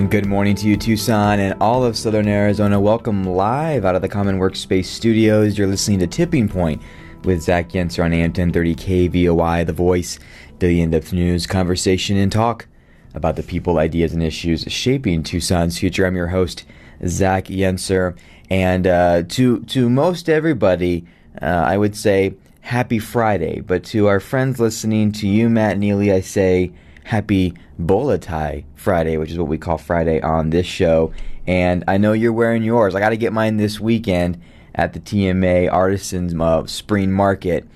[0.00, 2.80] And good morning to you, Tucson and all of Southern Arizona.
[2.80, 5.58] Welcome live out of the Common Workspace Studios.
[5.58, 6.80] You're listening to Tipping Point
[7.22, 10.18] with Zach Yenser on AM 1030 KVOI, The Voice,
[10.58, 12.66] daily in-depth news, conversation, and talk
[13.12, 16.06] about the people, ideas, and issues shaping Tucson's future.
[16.06, 16.64] I'm your host,
[17.06, 18.16] Zach Yenser,
[18.48, 21.04] and uh, to to most everybody,
[21.42, 23.60] uh, I would say Happy Friday.
[23.60, 26.72] But to our friends listening, to you, Matt Neely, I say
[27.10, 31.12] Happy Bolo Tie Friday, which is what we call Friday on this show.
[31.44, 32.94] And I know you're wearing yours.
[32.94, 34.40] I got to get mine this weekend
[34.76, 37.66] at the TMA Artisans uh, Spring Market.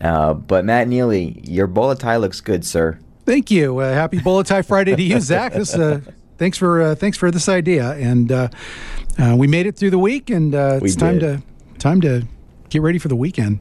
[0.00, 2.98] Uh, but Matt Neely, your bolo tie looks good, sir.
[3.26, 3.78] Thank you.
[3.78, 5.52] Uh, happy Bolo Tie Friday to you, Zach.
[5.52, 6.00] This, uh,
[6.38, 8.48] thanks for uh, thanks for this idea, and uh,
[9.20, 11.40] uh, we made it through the week, and uh, it's time to
[11.78, 12.26] time to
[12.70, 13.60] get ready for the weekend.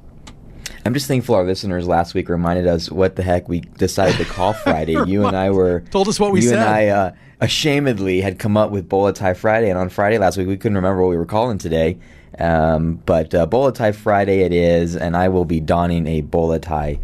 [0.86, 4.26] I'm just thankful our listeners last week reminded us what the heck we decided to
[4.26, 4.94] call Friday.
[5.08, 6.52] you and I were told us what we said.
[6.52, 6.60] you said.
[6.68, 7.12] and I uh,
[7.42, 10.76] ashamedly had come up with Bolo Tie Friday, and on Friday last week we couldn't
[10.76, 11.98] remember what we were calling today.
[12.38, 16.58] Um, but uh, Bolo Tie Friday it is, and I will be donning a bolo
[16.60, 17.00] tie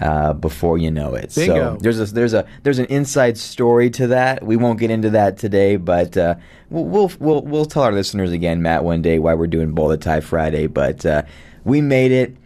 [0.00, 1.32] uh, before you know it.
[1.34, 1.74] Bingo.
[1.74, 4.42] So there's a there's a there's an inside story to that.
[4.44, 6.36] We won't get into that today, but uh,
[6.70, 10.20] we'll, we'll we'll tell our listeners again, Matt, one day why we're doing Bolo Tie
[10.20, 10.66] Friday.
[10.66, 11.22] But uh,
[11.64, 12.36] we made it.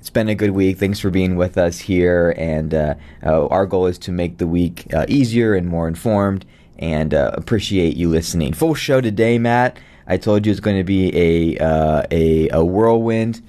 [0.00, 0.78] It's been a good week.
[0.78, 4.46] Thanks for being with us here, and uh, uh, our goal is to make the
[4.46, 6.46] week uh, easier and more informed.
[6.78, 8.54] And uh, appreciate you listening.
[8.54, 9.76] Full show today, Matt.
[10.06, 13.42] I told you it's going to be a uh, a, a whirlwind.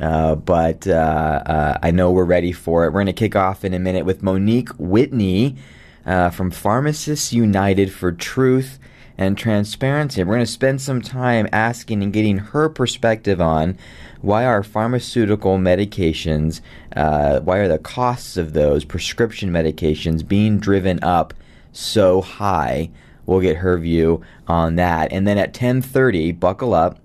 [0.00, 2.88] Uh, but I know we're ready for it.
[2.88, 5.56] We're going to kick off in a minute with Monique Whitney
[6.04, 8.78] from Pharmacists United for Truth
[9.20, 10.24] and Transparency.
[10.24, 13.76] We're going to spend some time asking and getting her perspective on
[14.22, 16.62] why are pharmaceutical medications,
[16.96, 21.34] uh, why are the costs of those prescription medications being driven up
[21.70, 22.90] so high?
[23.26, 25.12] We'll get her view on that.
[25.12, 26.98] And then at 10:30, buckle up.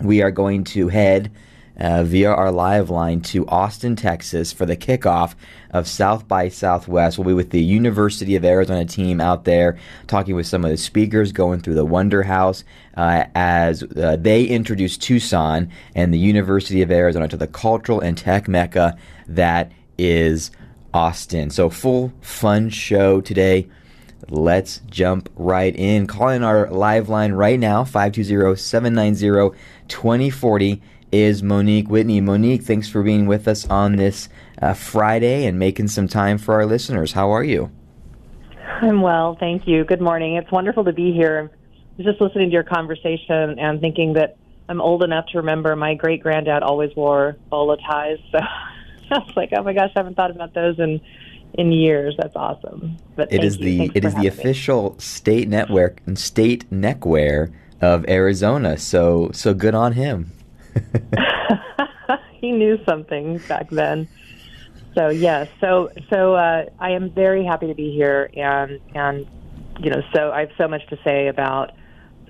[0.00, 1.30] We are going to head
[1.78, 5.34] uh, via our live line to Austin, Texas for the kickoff
[5.70, 7.18] of South by Southwest.
[7.18, 10.76] We'll be with the University of Arizona team out there talking with some of the
[10.76, 12.64] speakers, going through the Wonder House
[12.96, 18.16] uh, as uh, they introduce Tucson and the University of Arizona to the cultural and
[18.16, 18.96] tech mecca
[19.26, 20.50] that is
[20.92, 21.50] Austin.
[21.50, 23.68] So, full fun show today.
[24.30, 26.06] Let's jump right in.
[26.06, 29.58] Call in our live line right now, 520 790
[29.88, 30.82] 2040
[31.14, 32.20] is Monique Whitney.
[32.20, 34.28] Monique, thanks for being with us on this
[34.60, 37.12] uh, Friday and making some time for our listeners.
[37.12, 37.70] How are you?
[38.82, 39.84] I'm well, thank you.
[39.84, 40.34] Good morning.
[40.34, 41.52] It's wonderful to be here.
[41.52, 44.36] I was just listening to your conversation and thinking that
[44.68, 48.18] I'm old enough to remember my great granddad always wore bolo ties.
[48.32, 48.38] So
[49.12, 51.00] I was like, oh my gosh, I haven't thought about those in
[51.56, 52.16] in years.
[52.18, 52.96] That's awesome.
[53.14, 54.26] But it is the it the having me.
[54.26, 58.78] official state network and state neckwear of Arizona.
[58.78, 60.32] So so good on him.
[62.40, 64.08] he knew something back then.
[64.94, 69.26] So yes, so so uh, I am very happy to be here, and and
[69.80, 71.72] you know, so I have so much to say about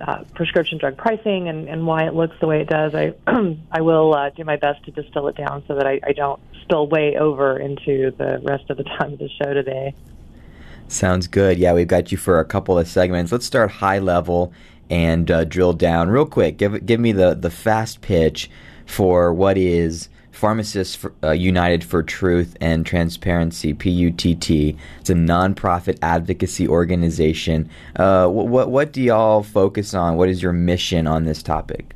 [0.00, 2.94] uh, prescription drug pricing and, and why it looks the way it does.
[2.94, 3.14] I
[3.70, 6.40] I will uh, do my best to distill it down so that I, I don't
[6.62, 9.94] spill way over into the rest of the time of the show today.
[10.88, 11.58] Sounds good.
[11.58, 13.32] Yeah, we've got you for a couple of segments.
[13.32, 14.52] Let's start high level
[14.94, 16.56] and uh, drill down real quick.
[16.56, 18.48] Give give me the the fast pitch
[18.86, 24.76] for what is Pharmacists for, uh, United for Truth and Transparency (PUTT).
[25.00, 27.68] It's a nonprofit advocacy organization.
[27.96, 30.16] Uh, what, what what do y'all focus on?
[30.16, 31.93] What is your mission on this topic?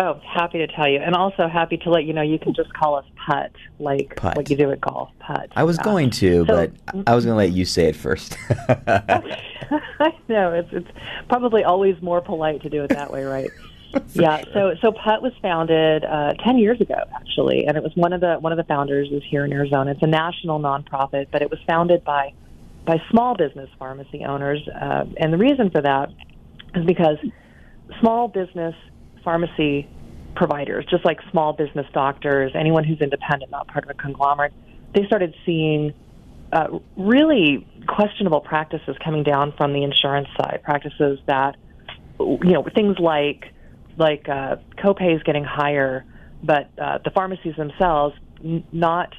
[0.00, 2.72] Oh, happy to tell you, and also happy to let you know you can just
[2.72, 3.50] call us Putt,
[3.80, 4.36] like Putt.
[4.36, 5.10] what you do at golf.
[5.18, 5.50] Putt.
[5.56, 5.82] I was Yeah.
[5.84, 8.36] going to, So- but I was going to let you say it first.
[8.68, 10.88] I know it's it's
[11.28, 13.50] probably always more polite to do it that way, right?
[14.14, 14.42] yeah.
[14.54, 18.20] So so Putt was founded uh, ten years ago, actually, and it was one of
[18.20, 19.90] the one of the founders is here in Arizona.
[19.90, 22.32] It's a national nonprofit, but it was founded by
[22.84, 26.10] by small business pharmacy owners, uh, and the reason for that
[26.74, 27.18] is because
[28.00, 28.74] small business
[29.24, 29.86] pharmacy
[30.38, 34.52] providers, just like small business doctors, anyone who's independent, not part of a conglomerate,
[34.94, 35.92] they started seeing
[36.52, 40.60] uh, really questionable practices coming down from the insurance side.
[40.62, 41.56] Practices that,
[42.20, 43.52] you know, things like
[43.98, 46.04] like uh, copays getting higher,
[46.42, 49.12] but uh, the pharmacies themselves n- not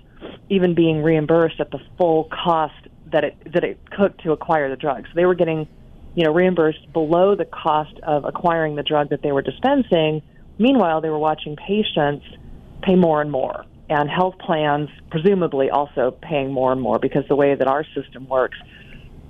[0.50, 4.78] even being reimbursed at the full cost that it that it took to acquire the
[4.78, 5.10] drugs.
[5.14, 5.68] They were getting,
[6.16, 10.22] you know, reimbursed below the cost of acquiring the drug that they were dispensing.
[10.60, 12.26] Meanwhile, they were watching patients
[12.84, 17.36] pay more and more, and health plans presumably also paying more and more because the
[17.36, 18.58] way that our system works,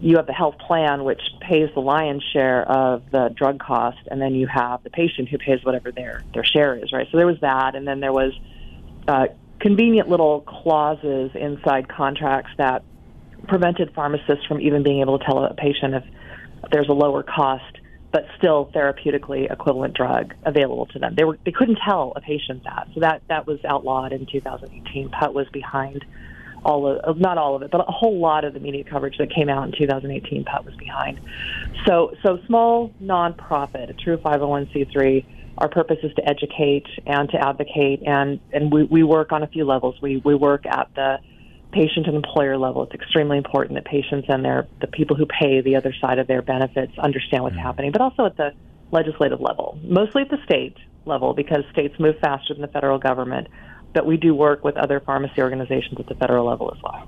[0.01, 4.19] you have the health plan, which pays the lion's share of the drug cost, and
[4.19, 7.07] then you have the patient who pays whatever their their share is, right?
[7.11, 8.33] So there was that, and then there was
[9.07, 9.27] uh,
[9.59, 12.83] convenient little clauses inside contracts that
[13.47, 16.03] prevented pharmacists from even being able to tell a patient if
[16.71, 17.78] there's a lower cost
[18.11, 21.13] but still therapeutically equivalent drug available to them.
[21.15, 25.09] They were they couldn't tell a patient that, so that that was outlawed in 2018.
[25.09, 26.05] PUTT was behind
[26.63, 29.33] all of not all of it, but a whole lot of the media coverage that
[29.33, 30.43] came out in 2018.
[30.43, 31.19] PUTT was behind.
[31.87, 35.25] So so small nonprofit, a true 501c3.
[35.59, 39.47] Our purpose is to educate and to advocate, and and we, we work on a
[39.47, 39.95] few levels.
[40.01, 41.17] We we work at the
[41.71, 42.83] patient and employer level.
[42.83, 46.27] It's extremely important that patients and their the people who pay the other side of
[46.27, 47.65] their benefits understand what's mm-hmm.
[47.65, 48.53] happening, but also at the
[48.91, 50.75] legislative level, mostly at the state
[51.05, 53.47] level because states move faster than the federal government.
[53.93, 57.07] But we do work with other pharmacy organizations at the federal level as well.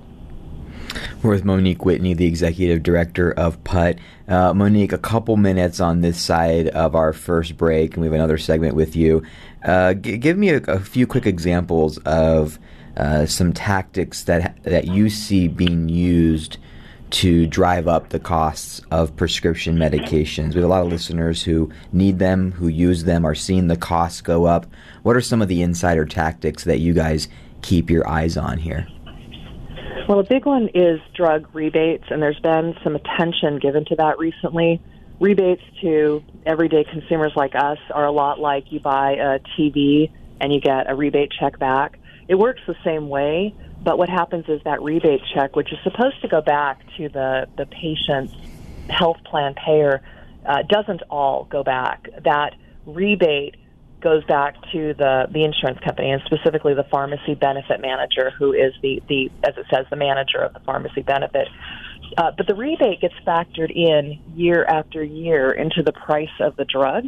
[1.22, 3.98] We're with Monique Whitney, the executive director of PUTT.
[4.28, 8.14] Uh, Monique, a couple minutes on this side of our first break, and we have
[8.14, 9.22] another segment with you.
[9.64, 12.58] Uh, g- give me a, a, few quick examples of
[12.96, 16.58] uh, some tactics that that you see being used
[17.10, 20.54] to drive up the costs of prescription medications.
[20.54, 23.76] We have a lot of listeners who need them, who use them, are seeing the
[23.76, 24.66] costs go up.
[25.02, 27.28] What are some of the insider tactics that you guys
[27.60, 28.88] keep your eyes on here?
[30.08, 34.18] Well, a big one is drug rebates, and there's been some attention given to that
[34.18, 34.80] recently.
[35.20, 40.10] Rebates to everyday consumers like us are a lot like you buy a TV
[40.40, 41.98] and you get a rebate check back.
[42.28, 46.20] It works the same way, but what happens is that rebate check, which is supposed
[46.22, 48.34] to go back to the, the patient's
[48.88, 50.02] health plan payer,
[50.46, 52.08] uh, doesn't all go back.
[52.24, 52.54] That
[52.86, 53.56] rebate
[54.00, 58.72] goes back to the, the insurance company and specifically the pharmacy benefit manager, who is
[58.82, 61.48] the, the as it says, the manager of the pharmacy benefit.
[62.18, 66.64] Uh, but the rebate gets factored in year after year into the price of the
[66.64, 67.06] drug.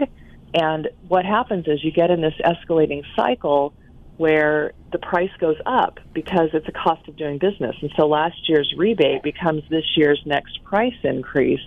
[0.55, 3.75] And what happens is you get in this escalating cycle
[4.17, 7.75] where the price goes up because it's a cost of doing business.
[7.81, 11.61] And so last year's rebate becomes this year's next price increase.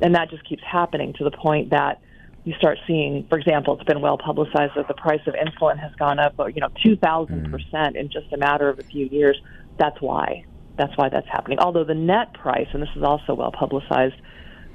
[0.00, 2.00] And that just keeps happening to the point that
[2.44, 5.92] you start seeing, for example, it's been well publicized that the price of insulin has
[5.96, 7.96] gone up, you know, 2,000% mm.
[7.96, 9.40] in just a matter of a few years.
[9.78, 10.44] That's why.
[10.76, 11.58] That's why that's happening.
[11.58, 14.14] Although the net price, and this is also well publicized,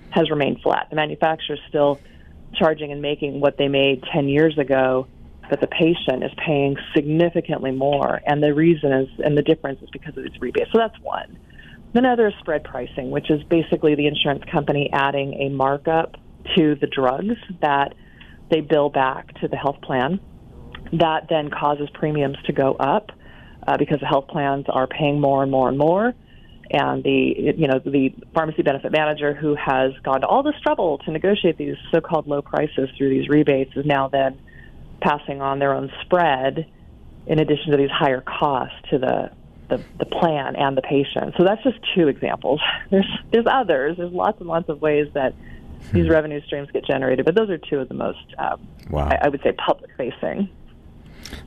[0.09, 0.87] has remained flat.
[0.89, 1.99] The manufacturer's still
[2.55, 5.07] charging and making what they made 10 years ago
[5.49, 8.21] but the patient is paying significantly more.
[8.25, 10.71] And the reason is, and the difference is because of these rebates.
[10.71, 11.37] So that's one.
[11.93, 16.15] Then other is spread pricing, which is basically the insurance company adding a markup
[16.55, 17.93] to the drugs that
[18.49, 20.19] they bill back to the health plan.
[20.93, 23.11] That then causes premiums to go up
[23.67, 26.13] uh, because the health plans are paying more and more and more.
[26.71, 30.97] And the you know the pharmacy benefit manager who has gone to all this trouble
[30.99, 34.39] to negotiate these so-called low prices through these rebates is now then
[35.03, 36.65] passing on their own spread
[37.27, 39.31] in addition to these higher costs to the,
[39.69, 41.35] the, the plan and the patient.
[41.37, 42.59] So that's just two examples.
[42.91, 43.97] There's there's others.
[43.97, 45.33] There's lots and lots of ways that
[45.91, 46.11] these hmm.
[46.11, 49.07] revenue streams get generated, but those are two of the most, um, wow.
[49.07, 50.49] I, I would say, public facing.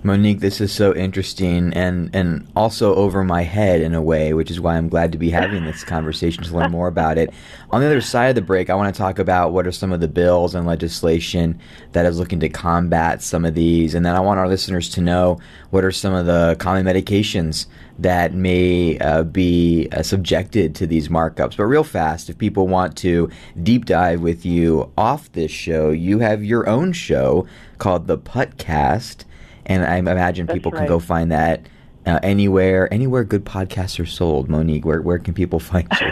[0.03, 4.51] Monique, this is so interesting and, and also over my head in a way, which
[4.51, 7.33] is why I'm glad to be having this conversation to learn more about it.
[7.71, 9.93] On the other side of the break, I want to talk about what are some
[9.93, 11.61] of the bills and legislation
[11.93, 13.95] that is looking to combat some of these.
[13.95, 15.39] And then I want our listeners to know
[15.71, 17.67] what are some of the common medications
[17.99, 21.57] that may uh, be uh, subjected to these markups.
[21.57, 23.31] But real fast, if people want to
[23.63, 27.47] deep dive with you off this show, you have your own show
[27.79, 29.25] called the Putcast
[29.67, 30.81] and I imagine That's people right.
[30.81, 31.67] can go find that
[32.07, 34.49] uh, anywhere anywhere good podcasts are sold.
[34.49, 36.11] Monique, where where can people find you?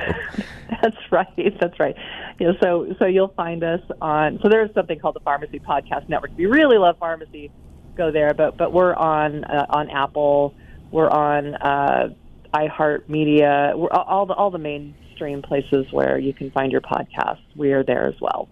[0.82, 1.60] That's right.
[1.60, 1.94] That's right.
[2.38, 4.38] You know, so so you'll find us on.
[4.42, 6.32] So there's something called the Pharmacy Podcast Network.
[6.32, 7.50] If you really love pharmacy,
[7.96, 8.34] go there.
[8.34, 10.54] But but we're on uh, on Apple.
[10.90, 12.08] We're on uh,
[12.52, 13.76] iHeartMedia.
[13.76, 17.44] We're all the all the mainstream places where you can find your podcasts.
[17.54, 18.48] We are there as well.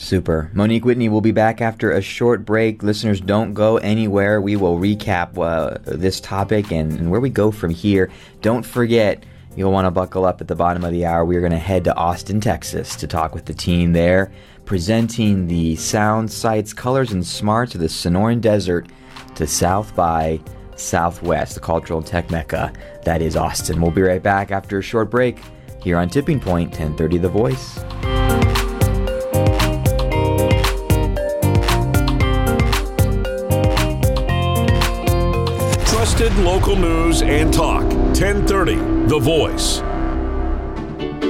[0.00, 0.50] Super.
[0.54, 2.82] Monique Whitney will be back after a short break.
[2.82, 4.40] Listeners, don't go anywhere.
[4.40, 8.10] We will recap uh, this topic and, and where we go from here.
[8.40, 9.22] Don't forget,
[9.56, 11.26] you'll want to buckle up at the bottom of the hour.
[11.26, 14.32] We are going to head to Austin, Texas to talk with the team there,
[14.64, 18.88] presenting the sound, sights, colors, and smarts of the Sonoran Desert
[19.34, 20.40] to South by
[20.76, 22.72] Southwest, the cultural tech mecca
[23.04, 23.82] that is Austin.
[23.82, 25.40] We'll be right back after a short break
[25.82, 28.09] here on Tipping Point 1030 The Voice.
[36.44, 37.84] Local news and talk.
[37.84, 38.74] 1030
[39.08, 39.89] The Voice.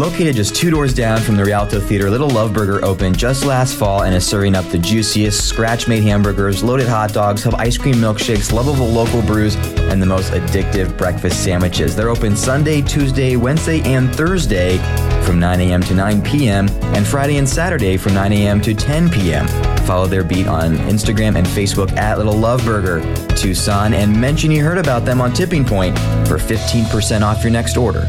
[0.00, 3.76] Located just two doors down from the Rialto Theater, Little Love Burger opened just last
[3.76, 7.76] fall and is serving up the juiciest scratch made hamburgers, loaded hot dogs, have ice
[7.76, 9.56] cream milkshakes, lovable local brews,
[9.90, 11.94] and the most addictive breakfast sandwiches.
[11.94, 14.78] They're open Sunday, Tuesday, Wednesday, and Thursday
[15.22, 15.82] from 9 a.m.
[15.82, 18.62] to 9 p.m., and Friday and Saturday from 9 a.m.
[18.62, 19.46] to 10 p.m.
[19.84, 23.02] Follow their beat on Instagram and Facebook at Little Love Burger
[23.34, 27.76] Tucson and mention you heard about them on Tipping Point for 15% off your next
[27.76, 28.08] order.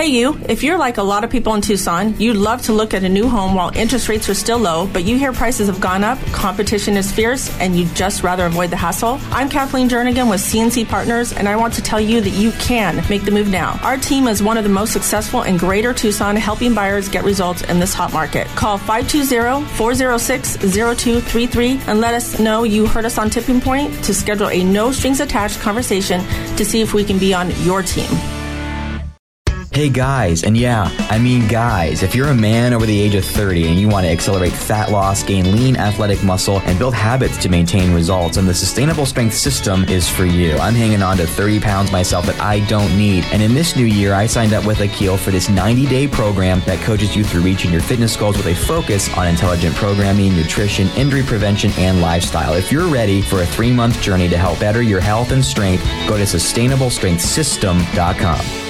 [0.00, 2.94] Hey, you, if you're like a lot of people in Tucson, you'd love to look
[2.94, 5.78] at a new home while interest rates are still low, but you hear prices have
[5.78, 9.20] gone up, competition is fierce, and you'd just rather avoid the hassle.
[9.30, 13.04] I'm Kathleen Jernigan with CNC Partners, and I want to tell you that you can
[13.10, 13.78] make the move now.
[13.82, 17.60] Our team is one of the most successful in Greater Tucson, helping buyers get results
[17.64, 18.46] in this hot market.
[18.56, 24.14] Call 520 406 0233 and let us know you heard us on Tipping Point to
[24.14, 26.24] schedule a no strings attached conversation
[26.56, 28.08] to see if we can be on your team.
[29.80, 33.24] Hey guys, and yeah, I mean guys, if you're a man over the age of
[33.24, 37.38] 30 and you want to accelerate fat loss, gain lean athletic muscle, and build habits
[37.38, 40.58] to maintain results, and the Sustainable Strength System is for you.
[40.58, 43.24] I'm hanging on to 30 pounds myself that I don't need.
[43.32, 46.60] And in this new year, I signed up with Akil for this 90 day program
[46.66, 50.88] that coaches you through reaching your fitness goals with a focus on intelligent programming, nutrition,
[50.88, 52.52] injury prevention, and lifestyle.
[52.52, 55.82] If you're ready for a three month journey to help better your health and strength,
[56.06, 58.69] go to sustainablestrengthsystem.com.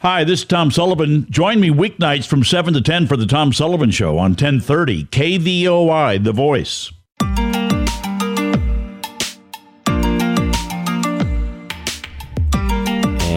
[0.00, 1.26] Hi, this is Tom Sullivan.
[1.30, 6.22] Join me weeknights from 7 to 10 for the Tom Sullivan Show on 1030 KVOI,
[6.22, 6.92] The Voice.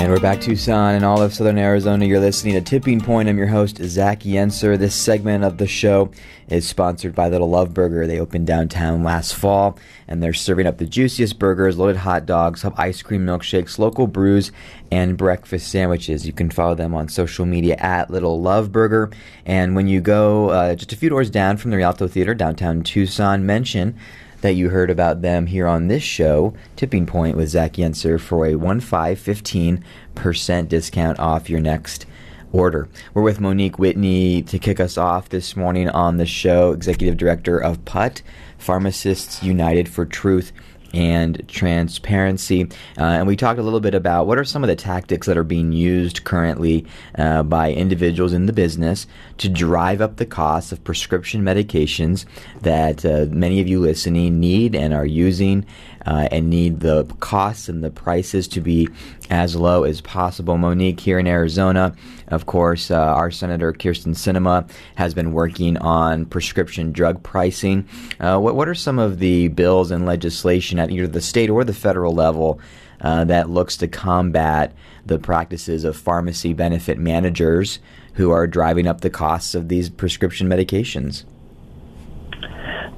[0.10, 2.04] And we're back Tucson and all of Southern Arizona.
[2.04, 3.30] You're listening to Tipping Point.
[3.30, 4.76] I'm your host, Zach Yenser.
[4.76, 6.10] This segment of the show
[6.48, 8.08] is sponsored by Little Love Burger.
[8.08, 12.64] They opened downtown last fall, and they're serving up the juiciest burgers, loaded hot dogs,
[12.64, 14.52] have ice cream milkshakes, local brews,
[14.92, 16.26] and breakfast sandwiches.
[16.26, 19.12] You can follow them on social media at Little Love Burger.
[19.46, 22.82] And when you go uh, just a few doors down from the Rialto Theater, downtown
[22.82, 23.96] Tucson, mention
[24.42, 28.46] that you heard about them here on this show, Tipping Point with Zach Yenser, for
[28.46, 32.06] a 1 5 15% discount off your next
[32.52, 32.88] order.
[33.14, 37.58] We're with Monique Whitney to kick us off this morning on the show, Executive Director
[37.58, 38.22] of PUTT,
[38.58, 40.52] Pharmacists United for Truth
[40.94, 42.64] and transparency.
[42.98, 45.38] Uh, and we talked a little bit about what are some of the tactics that
[45.38, 46.86] are being used currently
[47.18, 52.26] uh, by individuals in the business to drive up the cost of prescription medications
[52.62, 55.66] that uh, many of you listening need and are using
[56.06, 58.88] uh, and need the costs and the prices to be
[59.30, 60.58] as low as possible.
[60.58, 61.96] Monique, here in Arizona,
[62.28, 67.88] of course, uh, our Senator Kyrsten Sinema has been working on prescription drug pricing.
[68.20, 71.64] Uh, what, what are some of the bills and legislation at either the state or
[71.64, 72.60] the federal level
[73.02, 74.74] uh, that looks to combat
[75.06, 77.80] the practices of pharmacy benefit managers
[78.14, 81.24] who are driving up the costs of these prescription medications?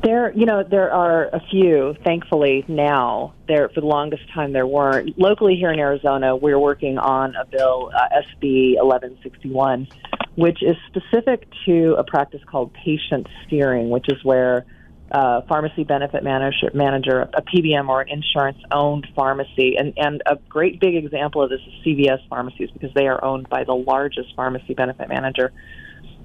[0.03, 1.96] There, you know, there are a few.
[2.03, 5.17] Thankfully, now there for the longest time there weren't.
[5.20, 8.08] Locally here in Arizona, we're working on a bill, uh,
[8.41, 9.88] SB 1161,
[10.36, 14.65] which is specific to a practice called patient steering, which is where
[15.12, 19.75] uh, pharmacy benefit manager, manager, a PBM or an insurance owned pharmacy.
[19.77, 23.50] And, and a great big example of this is CVS pharmacies because they are owned
[23.50, 25.51] by the largest pharmacy benefit manager,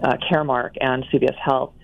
[0.02, 1.74] uh, Caremark and CVS Health.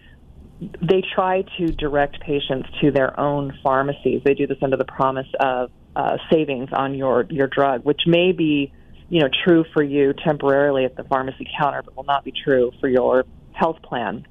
[0.80, 4.22] They try to direct patients to their own pharmacies.
[4.24, 8.32] They do this under the promise of uh, savings on your, your drug, which may
[8.32, 8.72] be
[9.08, 12.72] you know true for you temporarily at the pharmacy counter, but will not be true
[12.80, 14.26] for your health plan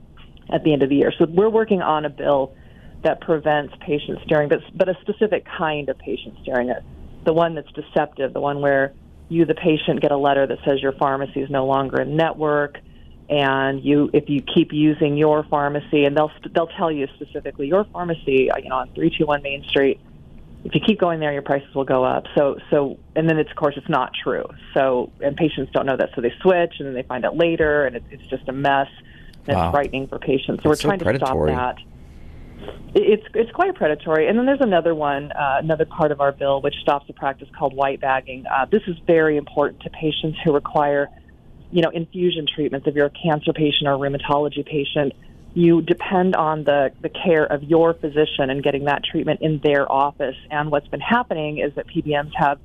[0.52, 1.14] at the end of the year.
[1.18, 2.56] So we're working on a bill
[3.04, 6.84] that prevents patient steering, but but a specific kind of patient steering, it
[7.24, 8.94] the one that's deceptive, the one where
[9.30, 12.78] you, the patient, get a letter that says your pharmacy is no longer in network,
[13.32, 17.86] and you, if you keep using your pharmacy, and they'll they'll tell you specifically your
[17.86, 20.00] pharmacy, uh, you know, on three two one Main Street.
[20.64, 22.26] If you keep going there, your prices will go up.
[22.38, 24.46] So, so, and then it's of course it's not true.
[24.76, 27.86] So, and patients don't know that, so they switch, and then they find out later,
[27.86, 28.90] and it, it's just a mess.
[29.48, 29.70] And wow.
[29.70, 30.62] It's frightening for patients.
[30.62, 31.78] So That's we're trying so to stop that
[32.94, 34.28] it's it's quite predatory.
[34.28, 37.48] And then there's another one, uh, another part of our bill which stops a practice
[37.58, 38.46] called white bagging.
[38.46, 41.10] Uh, this is very important to patients who require,
[41.72, 42.88] you know, infusion treatments.
[42.88, 45.14] If you're a cancer patient or a rheumatology patient,
[45.54, 49.92] you depend on the the care of your physician and getting that treatment in their
[49.92, 50.36] office.
[50.50, 52.60] And what's been happening is that PBMs have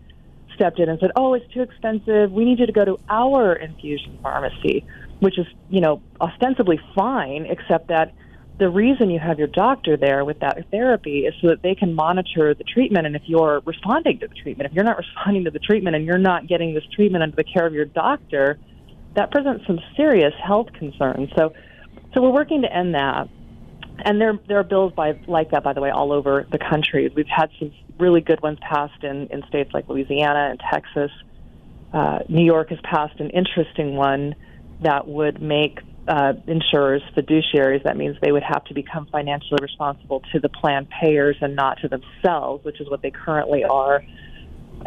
[0.55, 2.31] stepped in and said, "Oh, it's too expensive.
[2.33, 4.85] We need you to go to our infusion pharmacy,"
[5.21, 8.13] which is, you know, ostensibly fine, except that
[8.59, 11.93] the reason you have your doctor there with that therapy is so that they can
[11.95, 13.07] monitor the treatment.
[13.07, 16.07] And if you're responding to the treatment, if you're not responding to the treatment and
[16.07, 18.59] you're not getting this treatment under the care of your doctor,
[19.17, 21.31] that presents some serious health concerns.
[21.37, 21.53] So,
[22.15, 23.29] so we're working to end that.
[24.05, 27.11] And there, there are bills by, like that, by the way, all over the country.
[27.17, 31.11] We've had some really good ones passed in, in states like Louisiana and Texas.
[31.95, 34.35] Uh, New York has passed an interesting one
[34.83, 37.83] that would make uh, insurers fiduciaries.
[37.85, 41.79] That means they would have to become financially responsible to the plan payers and not
[41.81, 44.05] to themselves, which is what they currently are.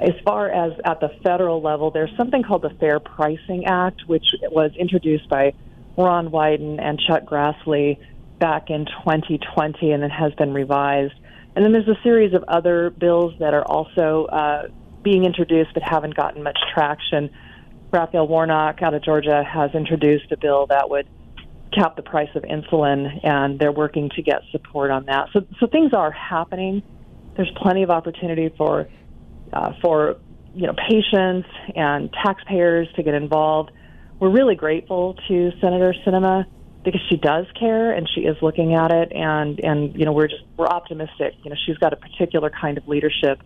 [0.02, 4.26] As far as at the federal level, there's something called the Fair Pricing Act, which
[4.50, 5.54] was introduced by
[5.98, 7.98] Ron Wyden and Chuck Grassley
[8.40, 11.14] back in 2020 and then has been revised.
[11.56, 14.68] And then there's a series of other bills that are also uh,
[15.04, 17.30] being introduced but haven't gotten much traction.
[17.92, 21.08] Raphael Warnock out of Georgia has introduced a bill that would
[21.74, 25.28] cap the price of insulin, and they're working to get support on that.
[25.34, 26.84] So, so things are happening.
[27.36, 28.88] There's plenty of opportunity for
[29.54, 30.18] uh, for
[30.54, 33.72] you know patients and taxpayers to get involved.
[34.20, 36.46] We're really grateful to Senator Sinema
[36.84, 40.28] because she does care and she is looking at it, and and you know we're
[40.28, 41.36] just we're optimistic.
[41.44, 43.42] You know she's got a particular kind of leadership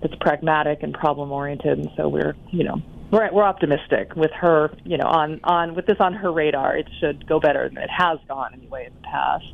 [0.00, 4.70] that's pragmatic and problem oriented, and so we're you know we're we're optimistic with her,
[4.84, 6.76] you know, on on with this on her radar.
[6.76, 9.44] It should go better than it has gone anyway in the past.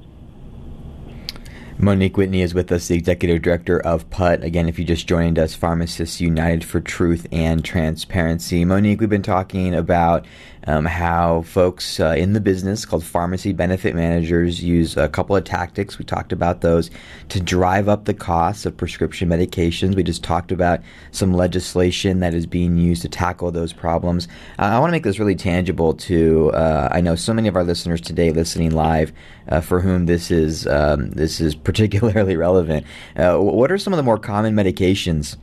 [1.83, 4.45] Monique Whitney is with us, the executive director of PUTT.
[4.45, 8.67] Again, if you just joined us, Pharmacists United for Truth and Transparency.
[8.67, 10.27] Monique, we've been talking about
[10.67, 15.45] um, how folks uh, in the business called pharmacy benefit managers use a couple of
[15.45, 15.99] tactics.
[15.99, 16.91] We talked about those
[17.31, 19.95] to drive up the costs of prescription medications.
[19.95, 20.81] We just talked about
[21.13, 24.29] some legislation that is being used to tackle those problems.
[24.59, 27.57] Uh, I want to make this really tangible to, uh, I know so many of
[27.57, 29.13] our listeners today listening live
[29.49, 32.87] uh, for whom this is, um, this is particularly relevant.
[33.17, 35.37] Uh, what are some of the more common medications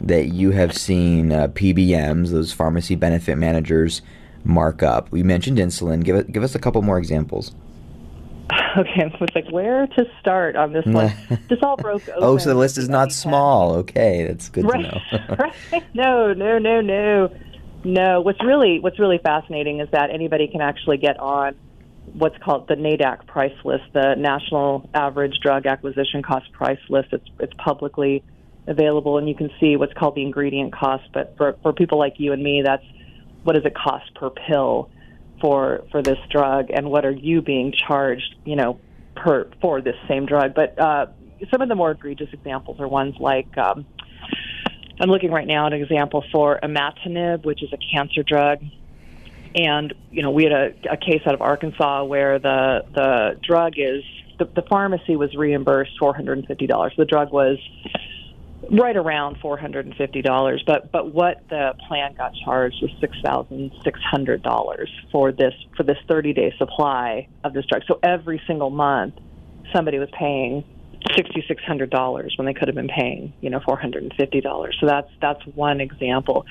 [0.00, 4.02] that you have seen uh, PBMs, those pharmacy benefit managers,
[4.44, 5.10] markup.
[5.10, 6.04] We mentioned insulin.
[6.04, 7.54] Give it, give us a couple more examples.
[8.76, 11.12] Okay, so it's like where to start on this one.
[11.48, 12.22] this all broke open.
[12.24, 13.76] oh, so the list is not small.
[13.76, 14.82] Okay, that's good right.
[14.82, 15.36] to know.
[15.38, 15.84] right?
[15.94, 17.30] No, no, no, no,
[17.84, 18.20] no.
[18.20, 21.54] What's really what's really fascinating is that anybody can actually get on
[22.14, 27.12] what's called the NADAC price list, the National Average Drug Acquisition Cost Price List.
[27.12, 28.24] It's it's publicly
[28.66, 31.04] available, and you can see what's called the ingredient cost.
[31.12, 32.84] But for for people like you and me, that's
[33.44, 34.90] what does it cost per pill
[35.40, 38.80] for for this drug, and what are you being charged, you know,
[39.14, 40.54] per for this same drug?
[40.54, 41.06] But uh,
[41.50, 43.56] some of the more egregious examples are ones like.
[43.56, 43.86] Um,
[45.00, 48.60] I'm looking right now at an example for imatinib, which is a cancer drug.
[49.54, 53.74] And you know, we had a, a case out of Arkansas where the the drug
[53.76, 54.02] is
[54.38, 56.92] the, the pharmacy was reimbursed four hundred and fifty dollars.
[56.96, 57.58] The drug was
[58.70, 60.62] right around four hundred and fifty dollars.
[60.66, 65.54] But but what the plan got charged was six thousand six hundred dollars for this
[65.76, 67.82] for this thirty day supply of this drug.
[67.86, 69.14] So every single month,
[69.74, 70.64] somebody was paying
[71.16, 74.12] sixty six hundred dollars when they could have been paying you know four hundred and
[74.18, 74.76] fifty dollars.
[74.80, 76.46] So that's that's one example.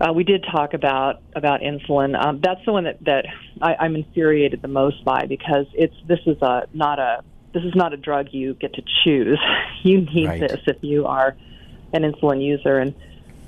[0.00, 2.20] Uh, we did talk about about insulin.
[2.20, 3.26] Um, that's the one that that
[3.62, 7.22] I, I'm infuriated the most by because it's this is a not a
[7.52, 9.38] this is not a drug you get to choose.
[9.82, 10.40] you need right.
[10.40, 11.36] this if you are
[11.94, 12.78] an insulin user.
[12.78, 12.94] And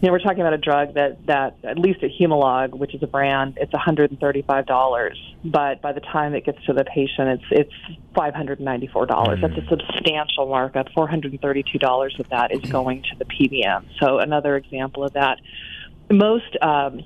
[0.01, 3.03] you know, we're talking about a drug that that at least at Humalog, which is
[3.03, 5.17] a brand, it's $135.
[5.45, 8.91] But by the time it gets to the patient, it's it's $594.
[8.91, 9.41] Mm.
[9.41, 10.89] That's a substantial markup.
[10.91, 13.85] $432 of that is going to the PBM.
[13.99, 15.41] So another example of that.
[16.11, 17.01] Most um,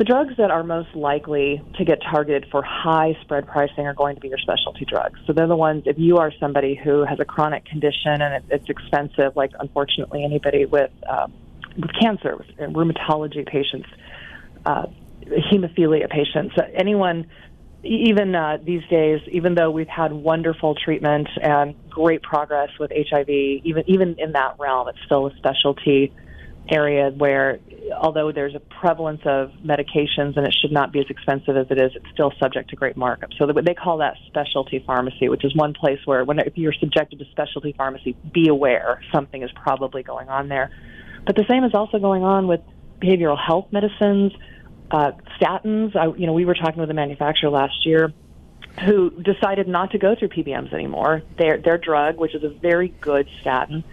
[0.00, 4.14] the drugs that are most likely to get targeted for high spread pricing are going
[4.14, 5.20] to be your specialty drugs.
[5.26, 8.70] So they're the ones, if you are somebody who has a chronic condition and it's
[8.70, 11.34] expensive, like unfortunately anybody with, um,
[11.76, 13.90] with cancer, rheumatology patients,
[14.64, 14.86] uh,
[15.52, 17.26] hemophilia patients, uh, anyone,
[17.84, 23.28] even uh, these days, even though we've had wonderful treatment and great progress with HIV,
[23.28, 26.10] even even in that realm, it's still a specialty
[26.70, 27.58] area where,
[27.96, 31.80] although there's a prevalence of medications and it should not be as expensive as it
[31.80, 33.30] is, it's still subject to great markup.
[33.38, 37.18] So they call that specialty pharmacy, which is one place where, when if you're subjected
[37.18, 40.70] to specialty pharmacy, be aware something is probably going on there.
[41.26, 42.60] But the same is also going on with
[43.00, 44.32] behavioral health medicines,
[44.90, 45.96] uh, statins.
[45.96, 48.12] I, you know, we were talking with a manufacturer last year
[48.86, 51.22] who decided not to go through PBMs anymore.
[51.38, 53.84] Their their drug, which is a very good statin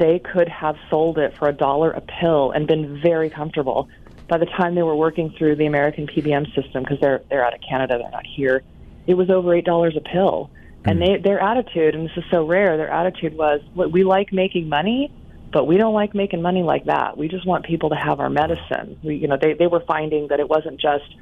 [0.00, 3.88] they could have sold it for a dollar a pill and been very comfortable.
[4.28, 7.54] By the time they were working through the American PBM system, because they're they're out
[7.54, 8.62] of Canada, they're not here,
[9.06, 10.50] it was over eight dollars a pill.
[10.84, 11.04] And hmm.
[11.04, 15.12] they their attitude, and this is so rare, their attitude was, "We like making money,
[15.52, 17.18] but we don't like making money like that.
[17.18, 20.28] We just want people to have our medicine." We, you know, they they were finding
[20.28, 21.14] that it wasn't just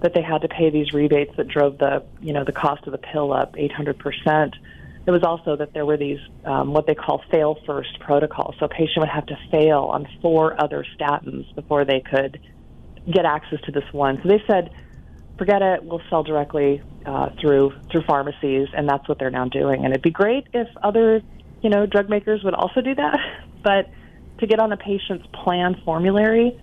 [0.00, 2.92] that they had to pay these rebates that drove the you know the cost of
[2.92, 4.54] the pill up 800 percent
[5.08, 8.54] it was also that there were these um, what they call fail first protocols.
[8.60, 12.38] So a patient would have to fail on four other statins before they could
[13.10, 14.20] get access to this one.
[14.22, 14.70] So they said,
[15.38, 19.82] forget it, we'll sell directly uh, through through pharmacies, and that's what they're now doing.
[19.82, 21.22] And it'd be great if other
[21.62, 23.18] you know drug makers would also do that,
[23.64, 23.90] but
[24.40, 26.60] to get on a patient's plan formulary,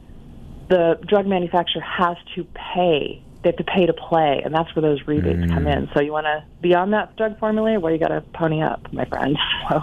[0.69, 4.81] the drug manufacturer has to pay they have to pay to play, and that's where
[4.81, 5.49] those rebates mm.
[5.49, 5.87] come in.
[5.93, 8.91] So you want to be on that drug formula, where you got to pony up,
[8.91, 9.37] my friend.
[9.69, 9.81] So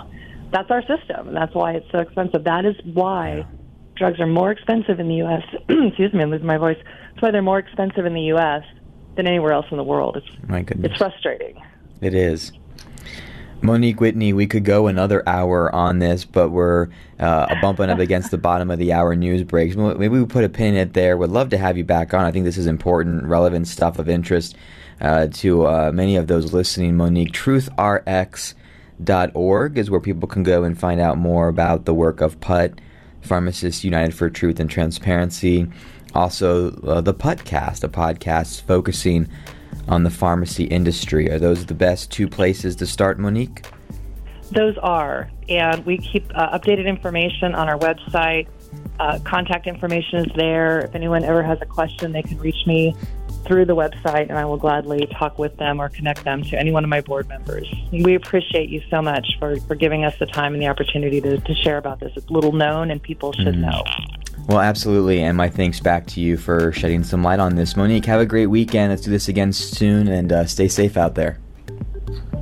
[0.52, 2.44] that's our system, and that's why it's so expensive.
[2.44, 3.44] That is why yeah.
[3.96, 5.42] drugs are more expensive in the U.S.
[5.68, 6.76] Excuse me, I'm losing my voice.
[7.10, 8.62] That's why they're more expensive in the U.S.
[9.16, 10.18] than anywhere else in the world.
[10.18, 11.60] It's my goodness, it's frustrating.
[12.00, 12.52] It is.
[13.62, 16.88] Monique Whitney, we could go another hour on this, but we're
[17.20, 19.76] uh, bumping up against the bottom of the hour news breaks.
[19.76, 21.16] Maybe we put a pin in it there.
[21.16, 22.24] Would love to have you back on.
[22.24, 24.56] I think this is important, relevant stuff of interest
[25.00, 26.96] uh, to uh, many of those listening.
[26.96, 28.58] Monique, truthrx.org
[29.78, 32.80] is where people can go and find out more about the work of PUTT,
[33.20, 35.68] Pharmacists United for Truth and Transparency.
[36.14, 39.28] Also, uh, the PUTcast, a podcast focusing
[39.88, 41.30] on the pharmacy industry.
[41.30, 43.66] Are those the best two places to start, Monique?
[44.50, 45.30] Those are.
[45.48, 48.48] And we keep uh, updated information on our website.
[49.00, 50.80] Uh, contact information is there.
[50.80, 52.94] If anyone ever has a question, they can reach me
[53.46, 56.70] through the website, and I will gladly talk with them or connect them to any
[56.70, 57.66] one of my board members.
[57.90, 61.38] We appreciate you so much for, for giving us the time and the opportunity to,
[61.38, 62.12] to share about this.
[62.14, 63.70] It's little known, and people should mm.
[63.70, 63.84] know.
[64.48, 65.22] Well, absolutely.
[65.22, 67.76] And my thanks back to you for shedding some light on this.
[67.76, 68.90] Monique, have a great weekend.
[68.90, 71.38] Let's do this again soon and uh, stay safe out there.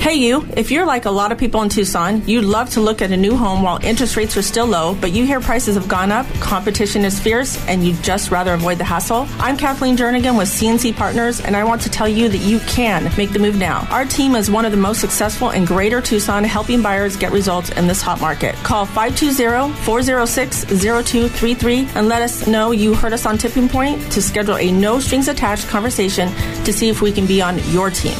[0.00, 3.02] Hey, you, if you're like a lot of people in Tucson, you'd love to look
[3.02, 5.88] at a new home while interest rates are still low, but you hear prices have
[5.88, 9.28] gone up, competition is fierce, and you'd just rather avoid the hassle.
[9.38, 13.14] I'm Kathleen Jernigan with CNC Partners, and I want to tell you that you can
[13.18, 13.86] make the move now.
[13.90, 17.68] Our team is one of the most successful in Greater Tucson, helping buyers get results
[17.68, 18.54] in this hot market.
[18.64, 24.22] Call 520 406 0233 and let us know you heard us on Tipping Point to
[24.22, 26.32] schedule a no strings attached conversation
[26.64, 28.16] to see if we can be on your team.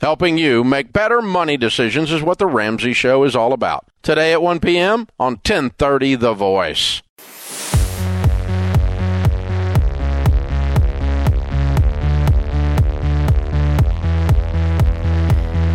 [0.00, 3.84] Helping you make better money decisions is what the Ramsey Show is all about.
[4.00, 5.06] Today at 1 p.m.
[5.18, 7.02] on 1030 The Voice.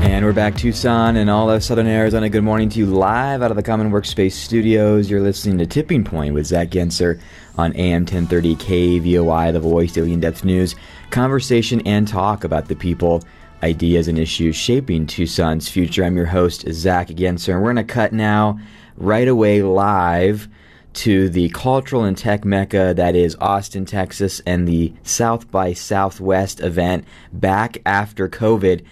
[0.01, 2.27] And we're back, Tucson and all of Southern Arizona.
[2.27, 5.07] Good morning to you live out of the Common Workspace Studios.
[5.07, 7.21] You're listening to Tipping Point with Zach Yenser
[7.59, 10.75] on AM 1030 KVOI, The Voice, Daily In-Depth News.
[11.11, 13.23] Conversation and talk about the people
[13.65, 16.03] ideas and issues shaping Tucson's future.
[16.03, 18.59] I'm your host, Zach Yenser, and we're going to cut now,
[18.95, 20.47] right away, live
[20.93, 26.59] to the cultural and tech mecca that is Austin, Texas, and the South by Southwest
[26.59, 28.85] event back after COVID.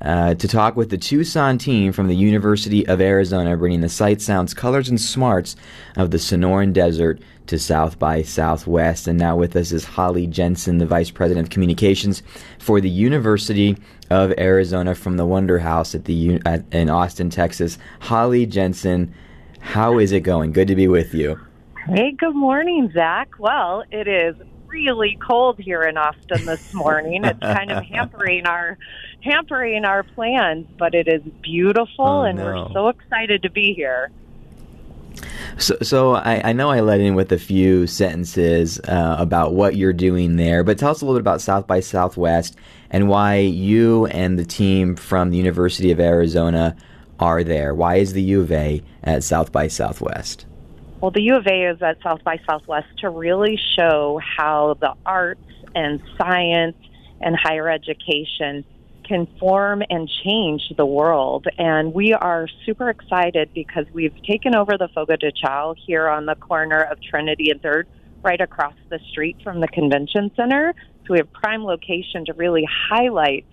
[0.00, 4.22] Uh, to talk with the Tucson team from the University of Arizona, bringing the sight,
[4.22, 5.56] sounds, colors, and smarts
[5.94, 9.06] of the Sonoran Desert to South by Southwest.
[9.06, 12.22] And now with us is Holly Jensen, the Vice President of Communications
[12.58, 13.76] for the University
[14.10, 17.78] of Arizona from the Wonder House at the at, in Austin, Texas.
[18.00, 19.14] Holly Jensen,
[19.60, 20.52] how is it going?
[20.52, 21.38] Good to be with you.
[21.86, 23.30] Hey, good morning, Zach.
[23.38, 24.34] Well, it is
[24.66, 27.24] really cold here in Austin this morning.
[27.24, 28.76] it's kind of hampering our
[29.22, 32.44] hampering our plans, but it is beautiful, oh, and no.
[32.44, 34.10] we're so excited to be here.
[35.58, 39.76] So, so I, I, know I led in with a few sentences uh, about what
[39.76, 42.56] you're doing there, but tell us a little bit about South by Southwest
[42.90, 46.76] and why you and the team from the University of Arizona
[47.18, 47.74] are there.
[47.74, 50.46] Why is the U of A at South by Southwest?
[51.00, 54.94] Well, the U of A is at South by Southwest to really show how the
[55.06, 55.40] arts
[55.74, 56.76] and science
[57.20, 58.64] and higher education
[59.04, 61.46] can form and change the world.
[61.58, 66.26] And we are super excited because we've taken over the Fogo de Chao here on
[66.26, 67.88] the corner of Trinity and Third,
[68.22, 70.74] right across the street from the convention center.
[71.10, 73.44] So we have prime location to really highlight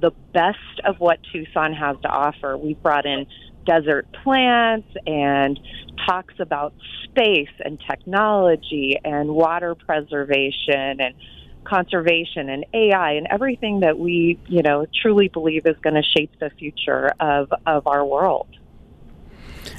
[0.00, 2.58] the best of what Tucson has to offer.
[2.58, 3.28] We've brought in
[3.64, 5.60] desert plants and
[6.08, 6.74] talks about
[7.04, 11.14] space and technology and water preservation and
[11.62, 16.32] conservation and AI and everything that we, you know, truly believe is going to shape
[16.40, 18.48] the future of, of our world.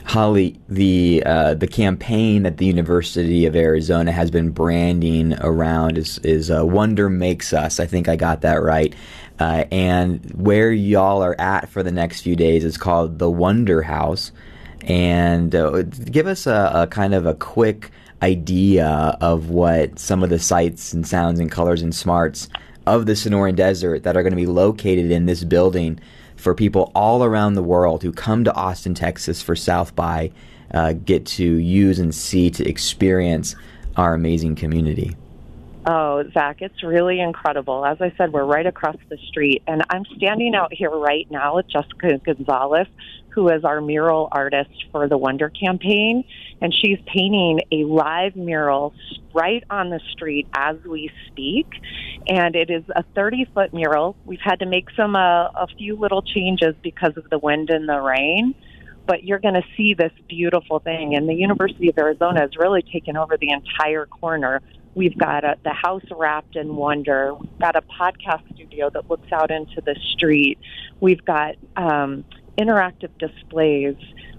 [0.05, 6.19] Holly, the uh, the campaign that the University of Arizona has been branding around is
[6.19, 8.95] is uh, "Wonder Makes Us." I think I got that right.
[9.39, 13.81] Uh, and where y'all are at for the next few days is called the Wonder
[13.81, 14.31] House.
[14.83, 20.29] And uh, give us a, a kind of a quick idea of what some of
[20.29, 22.49] the sights and sounds and colors and smarts
[22.85, 25.99] of the Sonoran Desert that are going to be located in this building
[26.45, 30.29] for people all around the world who come to Austin, Texas for South by
[30.75, 33.55] uh, get to use and see to experience
[33.97, 35.15] our amazing community.
[35.87, 37.83] Oh, Zach, it's really incredible.
[37.83, 41.55] As I said, we're right across the street, and I'm standing out here right now
[41.55, 42.87] with Jessica Gonzalez,
[43.35, 46.23] who is our mural artist for the Wonder campaign,
[46.61, 48.93] and she's painting a live mural
[49.33, 51.67] right on the street as we speak.
[52.27, 54.15] And it is a 30 foot mural.
[54.25, 57.87] We've had to make some uh, a few little changes because of the wind and
[57.87, 58.55] the rain.
[59.05, 62.81] But you're going to see this beautiful thing, and the University of Arizona has really
[62.81, 64.61] taken over the entire corner
[64.95, 67.33] We've got a, the house wrapped in wonder.
[67.33, 70.57] We've got a podcast studio that looks out into the street.
[71.01, 72.23] We've got um,
[72.57, 73.95] interactive displays.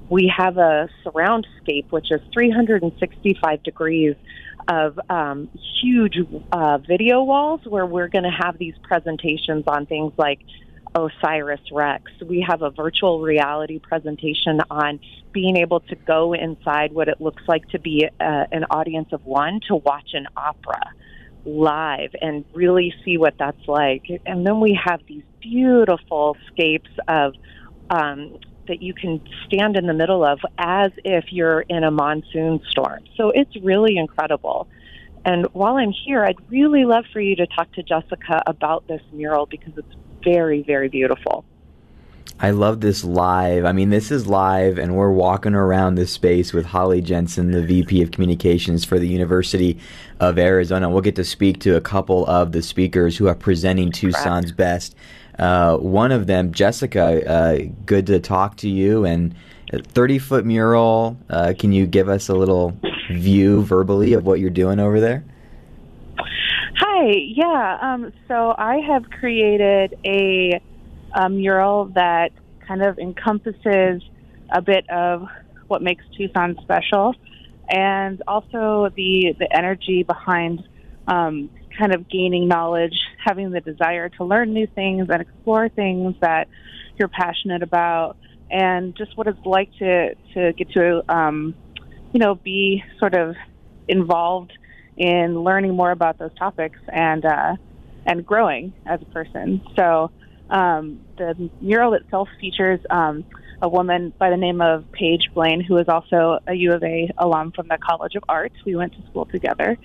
[0.09, 4.15] We have a surroundscape, which is 365 degrees
[4.69, 5.49] of um,
[5.81, 6.19] huge
[6.53, 10.41] uh, video walls where we're going to have these presentations on things like
[10.95, 12.11] Osiris Rex.
[12.25, 14.99] We have a virtual reality presentation on
[15.33, 19.25] being able to go inside what it looks like to be uh, an audience of
[19.27, 20.81] one to watch an opera
[21.45, 24.05] live and really see what that's like.
[24.25, 27.35] And then we have these beautiful scapes of
[27.91, 32.61] um, that you can stand in the middle of as if you're in a monsoon
[32.71, 33.01] storm.
[33.17, 34.69] So it's really incredible.
[35.25, 39.03] And while I'm here, I'd really love for you to talk to Jessica about this
[39.13, 41.45] mural because it's very, very beautiful.
[42.39, 43.65] I love this live.
[43.65, 47.63] I mean, this is live, and we're walking around this space with Holly Jensen, the
[47.63, 49.79] VP of Communications for the University
[50.21, 50.91] of Arizona.
[50.91, 54.95] We'll get to speak to a couple of the speakers who are presenting Tucson's best
[55.39, 59.05] Uh, one of them, Jessica, uh, good to talk to you.
[59.05, 59.35] And
[59.73, 62.77] 30 foot mural, uh, can you give us a little
[63.11, 65.25] view verbally of what you're doing over there?
[66.79, 67.79] Hi, yeah.
[67.81, 70.61] Um, so I have created a,
[71.15, 72.33] a mural that
[72.67, 74.03] kind of encompasses
[74.51, 75.27] a bit of
[75.69, 77.15] what makes Tucson special
[77.69, 80.63] and also the, the energy behind
[81.09, 86.15] um, kind of gaining knowledge, having the desire to learn new things and explore things
[86.21, 86.49] that
[86.99, 88.17] you're passionate about,
[88.51, 91.55] and just what it's like to to get to um,
[92.13, 93.35] you know be sort of
[93.89, 94.53] involved
[94.97, 97.57] in learning more about those topics and uh,
[98.07, 99.63] and growing as a person.
[99.77, 100.11] So
[100.51, 103.25] um, the mural itself features um,
[103.63, 107.11] a woman by the name of Paige Blaine, who is also a U of A
[107.19, 108.55] alum from the College of Arts.
[108.65, 109.79] We went to school together,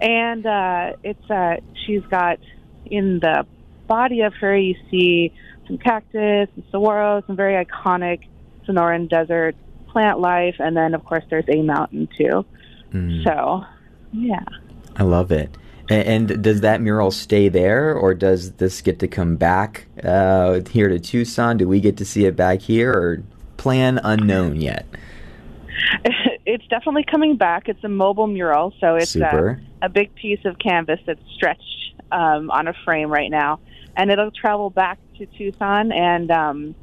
[0.00, 2.38] and uh, it's uh, she's got
[2.86, 3.46] in the
[3.86, 5.32] body of her you see
[5.66, 8.26] some cactus, some saguaro, some very iconic
[8.66, 9.56] Sonoran desert
[9.88, 12.44] plant life, and then of course there's a mountain too.
[12.92, 13.24] Mm.
[13.24, 13.64] So,
[14.12, 14.44] yeah,
[14.96, 15.56] I love it.
[15.88, 20.88] And, does that mural stay there, or does this get to come back uh, here
[20.88, 21.56] to Tucson?
[21.56, 23.24] Do we get to see it back here, or
[23.56, 24.86] plan unknown yet?
[26.54, 27.68] It's definitely coming back.
[27.68, 32.50] It's a mobile mural, so it's a, a, big piece of canvas that's stretched um,
[32.50, 33.60] on a frame right now,
[33.96, 36.74] and it'll travel back to Tucson, and um,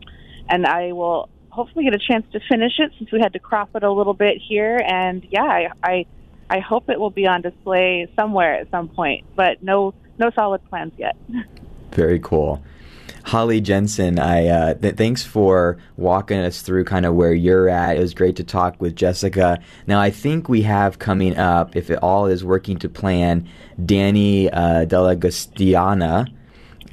[0.48, 3.76] and I will hopefully get a chance to finish it since we had to crop
[3.76, 4.80] it a little bit here.
[4.88, 6.06] And yeah, I, I
[6.50, 10.64] I hope it will be on display somewhere at some point, but no no solid
[10.70, 11.18] plans yet.
[11.92, 12.64] Very cool.
[13.28, 17.98] Holly Jensen, I uh, th- thanks for walking us through kind of where you're at.
[17.98, 19.60] It was great to talk with Jessica.
[19.86, 23.50] Now, I think we have coming up, if it all is working to plan,
[23.82, 26.32] Dani uh, DellaGiustina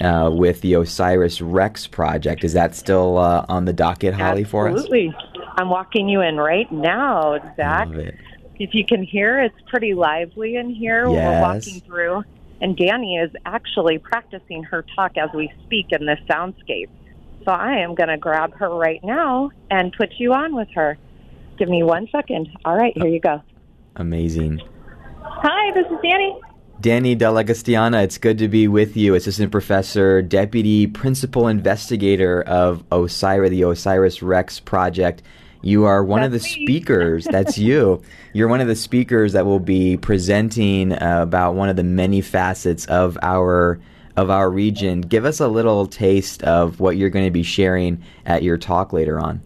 [0.00, 2.42] uh, with the Osiris Rex project.
[2.42, 4.44] Is that still uh, on the docket, Holly, Absolutely.
[4.44, 4.80] for us?
[4.80, 5.14] Absolutely.
[5.56, 7.88] I'm walking you in right now, Zach
[8.58, 11.08] if you can hear, it's pretty lively in here.
[11.08, 11.42] Yes.
[11.42, 12.24] We're walking through,
[12.60, 16.88] and Dani is actually practicing her talk as we speak in this soundscape.
[17.44, 20.96] So I am going to grab her right now and put you on with her.
[21.58, 22.48] Give me one second.
[22.64, 23.42] All right, here you go.
[23.96, 24.60] Amazing.
[25.22, 26.40] Hi, this is Dani.
[26.80, 33.50] Dani DellaGiustina, it's good to be with you, assistant professor, deputy principal investigator of Osiris,
[33.50, 35.22] the Osiris Rex project
[35.64, 36.66] you are one that's of the me.
[36.66, 37.24] speakers.
[37.24, 38.02] That's you.
[38.34, 42.20] You're one of the speakers that will be presenting uh, about one of the many
[42.20, 43.80] facets of our
[44.16, 45.00] of our region.
[45.00, 48.92] Give us a little taste of what you're going to be sharing at your talk
[48.92, 49.40] later on.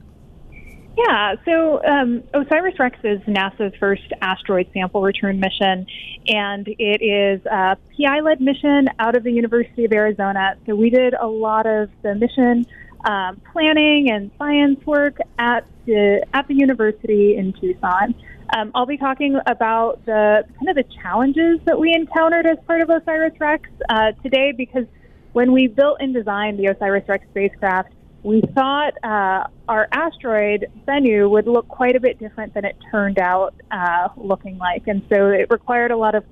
[0.97, 5.87] Yeah, so um, OSIRIS REx is NASA's first asteroid sample return mission,
[6.27, 10.57] and it is a PI led mission out of the University of Arizona.
[10.67, 12.67] So we did a lot of the mission
[13.05, 18.15] um, planning and science work at at the university in Tucson.
[18.57, 22.81] Um, I'll be talking about the kind of the challenges that we encountered as part
[22.81, 24.87] of OSIRIS REx uh, today, because
[25.33, 31.31] when we built and designed the OSIRIS REx spacecraft, we thought uh, our asteroid Bennu
[31.31, 35.29] would look quite a bit different than it turned out uh, looking like, and so
[35.29, 36.25] it required a lot of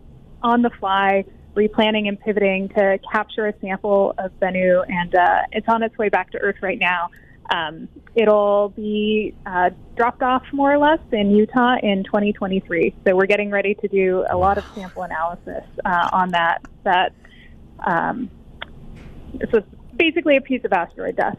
[0.43, 5.69] on the fly replanning and pivoting to capture a sample of Bennu, and uh, it's
[5.69, 7.11] on its way back to Earth right now.
[7.51, 12.95] Um, it'll be uh, dropped off more or less in Utah in 2023.
[13.07, 16.63] So we're getting ready to do a lot of sample analysis uh, on that.
[16.85, 17.13] That
[17.87, 18.31] um,
[19.51, 19.63] so
[19.97, 21.39] basically a piece of asteroid dust.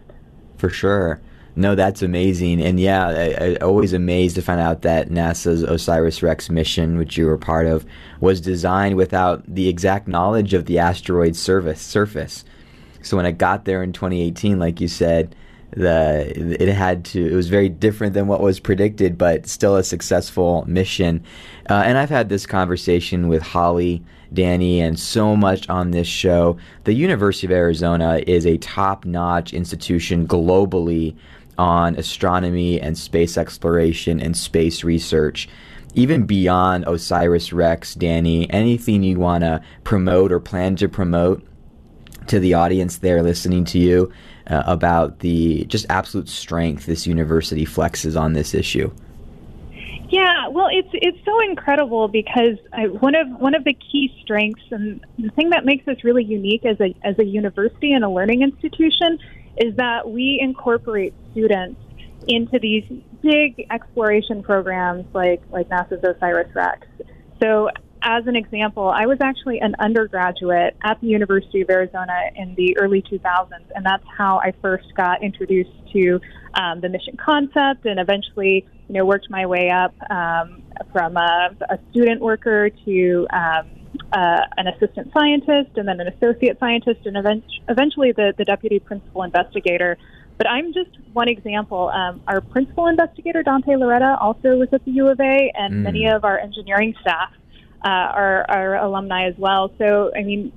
[0.58, 1.22] For sure.
[1.56, 2.62] No, that's amazing.
[2.62, 7.18] And yeah, I, I, always amazed to find out that NASA's OSIRIS REx mission, which
[7.18, 7.84] you were part of,
[8.20, 11.82] was designed without the exact knowledge of the asteroid surface.
[11.82, 12.46] surface.
[13.02, 15.36] So when it got there in 2018, like you said,
[15.72, 19.84] the it had to it was very different than what was predicted, but still a
[19.84, 21.24] successful mission.
[21.70, 24.04] Uh, and I've had this conversation with Holly,
[24.34, 26.58] Dani, and so much on this show.
[26.86, 31.16] The University of Arizona is a top-notch institution globally
[31.58, 35.50] on astronomy and space exploration and space research.
[35.96, 41.44] Even beyond OSIRIS REx, Dani, anything you want to promote or plan to promote
[42.28, 44.12] to the audience there listening to you
[44.50, 48.92] uh, about the just absolute strength this university flexes on this issue?
[50.10, 54.64] Yeah, well, it's it's so incredible because I, one of one of the key strengths
[54.72, 58.10] and the thing that makes us really unique as a as a university and a
[58.10, 59.20] learning institution
[59.58, 61.82] is that we incorporate students
[62.28, 62.86] into these
[63.22, 66.88] big exploration programs like like NASA's OSIRIS REx.
[67.42, 67.70] So
[68.02, 72.78] as an example, I was actually an undergraduate at the University of Arizona in the
[72.78, 76.20] early 2000s, and that's how I first got introduced to
[76.54, 81.56] um, the mission concept, and eventually, you know, worked my way up um, from a,
[81.70, 83.68] a, student worker to um,
[84.12, 88.80] uh, an assistant scientist, and then an associate scientist, and event- eventually the, the deputy
[88.80, 89.98] principal investigator.
[90.38, 91.90] But I'm just one example.
[91.90, 95.82] Um, our principal investigator, Dante Lauretta, also was at the U of A, and mm.
[95.82, 97.34] many of our engineering staff
[97.84, 99.72] uh, are, are alumni as well.
[99.78, 100.52] So, I mean,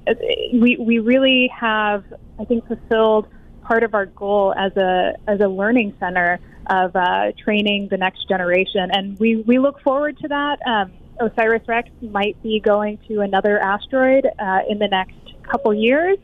[0.52, 2.04] we, we really have,
[2.38, 3.26] I think, fulfilled
[3.62, 8.28] part of our goal as a, as a learning center of uh, training the next
[8.28, 8.90] generation.
[8.92, 10.58] And we, we look forward to that.
[10.66, 16.18] Um, OSIRIS REx might be going to another asteroid uh, in the next couple years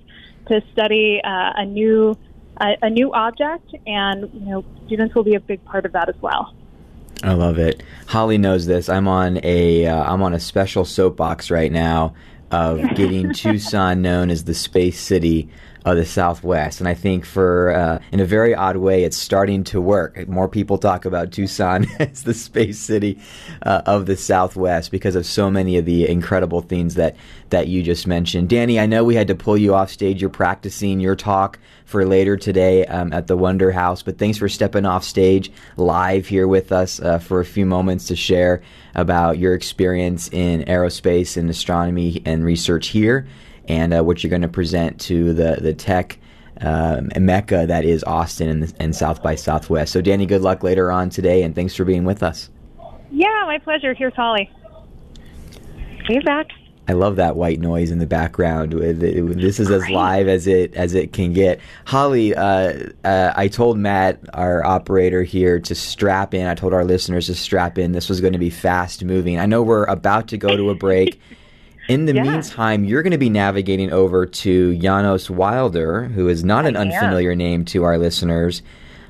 [0.49, 2.17] to study uh, a new
[2.59, 6.09] a, a new object, and you know, students will be a big part of that
[6.09, 6.55] as well.
[7.23, 7.83] I love it.
[8.07, 8.89] Holly knows this.
[8.89, 12.15] I'm on a am uh, on a special soapbox right now
[12.51, 15.49] of getting Tucson known as the space city
[15.87, 16.81] of the Southwest.
[16.81, 20.27] And I think for, uh, in a very odd way, it's starting to work.
[20.27, 23.21] More people talk about Tucson as the space city
[23.63, 27.15] uh, of the Southwest because of so many of the incredible things that,
[27.51, 28.49] that you just mentioned.
[28.49, 30.21] Dani, I know we had to pull you off stage.
[30.21, 34.49] You're practicing your talk for later today um, at the Wonder House, but thanks for
[34.49, 38.61] stepping off stage live here with us uh, for a few moments to share
[38.97, 43.25] about your experience in aerospace and astronomy and research here
[43.69, 46.19] and uh, what you're going to present to the the tech
[46.61, 49.93] um, mecca that is Austin and, and South by Southwest.
[49.93, 52.51] So, Dani, good luck later on today, and thanks for being with us.
[53.11, 53.95] Yeah, my pleasure.
[53.95, 54.51] Here's Holly.
[56.07, 56.47] Hey, Zach.
[56.89, 58.73] I love that white noise in the background.
[58.73, 61.59] This is as live as it as it can get.
[61.85, 66.47] Holly, uh, uh, I told Matt, our operator here, to strap in.
[66.47, 67.91] I told our listeners to strap in.
[67.91, 69.37] This was going to be fast moving.
[69.37, 71.21] I know we're about to go to a break.
[71.89, 72.23] In the yeah.
[72.23, 76.77] meantime, you're going to be navigating over to Janos Wilder, who is not I an
[76.77, 77.39] unfamiliar am.
[77.39, 78.63] name to our listeners,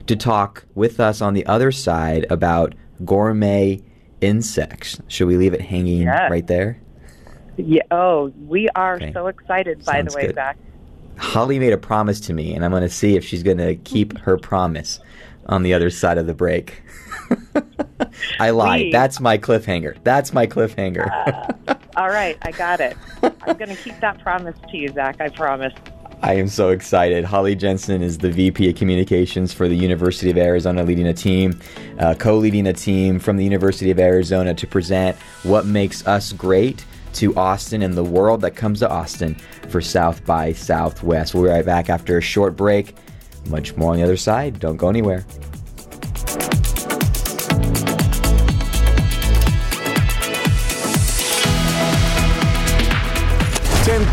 [0.07, 2.75] to talk with us on the other side about
[3.05, 3.83] gourmet
[4.21, 5.01] insects.
[5.09, 6.31] Should we leave it hanging yes.
[6.31, 6.79] right there?
[7.57, 7.83] Yeah.
[7.91, 9.13] Oh, we are okay.
[9.13, 9.85] so excited.
[9.85, 10.35] By Sounds the way, good.
[10.35, 10.59] Zach.
[11.17, 13.77] Holly made a promise to me, and I'm going to see if she's going to
[13.77, 15.01] keep her promise
[15.47, 16.83] on the other side of the break.
[18.41, 18.87] I lied.
[18.87, 19.97] We, That's my cliffhanger.
[20.05, 21.09] That's my cliffhanger.
[21.69, 22.97] uh, all right, I got it.
[23.23, 25.21] I'm going to keep that promise to you, Zach.
[25.21, 25.73] I promise.
[26.23, 27.25] I am so excited.
[27.25, 31.61] Holly Jensen is the VP of Communications for the University of Arizona, leading a team,
[31.99, 36.33] uh, co leading a team from the University of Arizona to present what makes us
[36.33, 39.35] great to Austin and the world that comes to Austin
[39.69, 41.35] for South by Southwest.
[41.35, 42.95] We'll be right back after a short break.
[43.49, 44.59] Much more on the other side.
[44.59, 45.25] Don't go anywhere.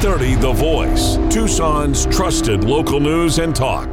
[0.04, 3.89] 1030 The Voice, Tucson's trusted local news and talk.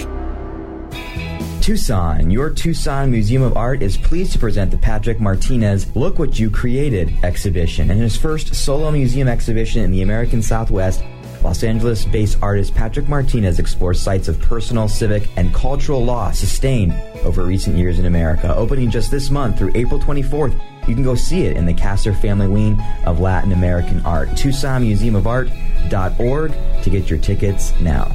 [1.61, 6.37] Tucson, your Tucson Museum of Art is pleased to present the Patrick Martinez Look What
[6.37, 11.05] You Created exhibition and his first solo museum exhibition in the American Southwest.
[11.43, 16.93] Los Angeles based artist Patrick Martinez explores sites of personal, civic, and cultural loss sustained
[17.25, 18.55] over recent years in America.
[18.55, 22.15] Opening just this month through April 24th, you can go see it in the Kasser
[22.15, 24.29] Family Wing of Latin American Art.
[24.31, 28.15] TucsonMuseumofArt.org to get your tickets now.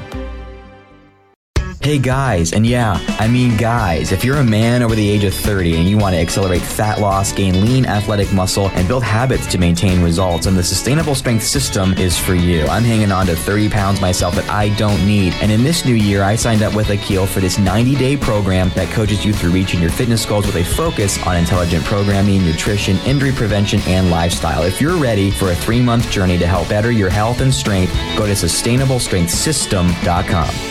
[1.83, 5.33] Hey guys, and yeah, I mean guys, if you're a man over the age of
[5.33, 9.47] 30 and you want to accelerate fat loss, gain lean athletic muscle, and build habits
[9.47, 12.67] to maintain results, then the Sustainable Strength System is for you.
[12.67, 15.33] I'm hanging on to 30 pounds myself that I don't need.
[15.41, 18.69] And in this new year, I signed up with Akil for this 90 day program
[18.75, 22.97] that coaches you through reaching your fitness goals with a focus on intelligent programming, nutrition,
[23.07, 24.61] injury prevention, and lifestyle.
[24.61, 27.91] If you're ready for a three month journey to help better your health and strength,
[28.15, 30.70] go to sustainablestrengthsystem.com.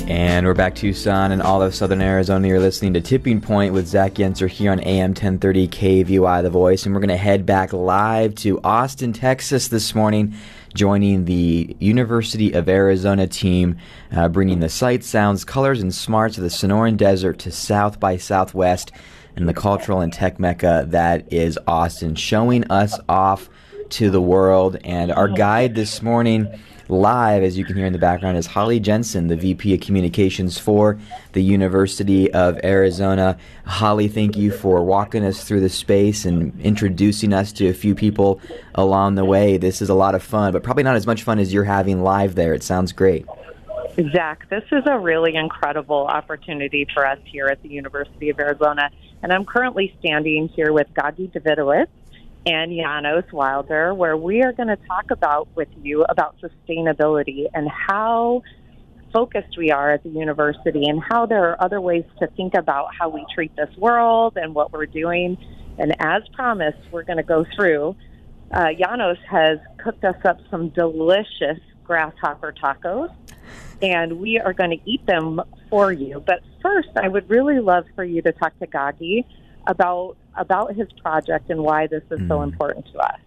[0.09, 2.49] And we're back Tucson and all of Southern Arizona.
[2.49, 6.85] You're listening to Tipping Point with Zach Yenser here on AM 1030 KVOI The Voice.
[6.85, 10.35] And we're going to head back live to Austin, Texas this morning
[10.75, 13.77] joining the University of Arizona team,
[14.13, 18.17] uh, bringing the sights, sounds, colors, and smarts of the Sonoran Desert to South by
[18.17, 18.93] Southwest
[19.37, 23.49] and the cultural and tech mecca that is Austin, showing us off
[23.91, 24.77] to the world.
[24.85, 26.49] And our guide this morning
[26.91, 30.59] live, as you can hear in the background, is Holly Jensen, the VP of Communications
[30.59, 30.99] for
[31.33, 33.39] the University of Arizona.
[33.65, 37.95] Holly, thank you for walking us through the space and introducing us to a few
[37.95, 38.41] people
[38.75, 39.57] along the way.
[39.57, 42.03] This is a lot of fun, but probably not as much fun as you're having
[42.03, 42.55] live there.
[42.55, 43.27] It sounds great.
[44.13, 48.91] Zach, this is a really incredible opportunity for us here at the University of Arizona.
[49.23, 51.89] And I'm currently standing here with Goggy Davidowitz,
[52.47, 57.69] and Janos Wilder, where we are going to talk about with you about sustainability and
[57.69, 58.43] how
[59.13, 62.89] focused we are at the university and how there are other ways to think about
[62.99, 65.37] how we treat this world and what we're doing.
[65.79, 67.97] And as promised, we're going to go through.
[68.51, 73.13] Uh, Janos has cooked us up some delicious grasshopper tacos,
[73.83, 76.23] and we are going to eat them for you.
[76.25, 79.27] But first, I would really love for you to talk to Goggy
[79.67, 82.29] about about his project and why this is mm.
[82.29, 83.19] so important to us.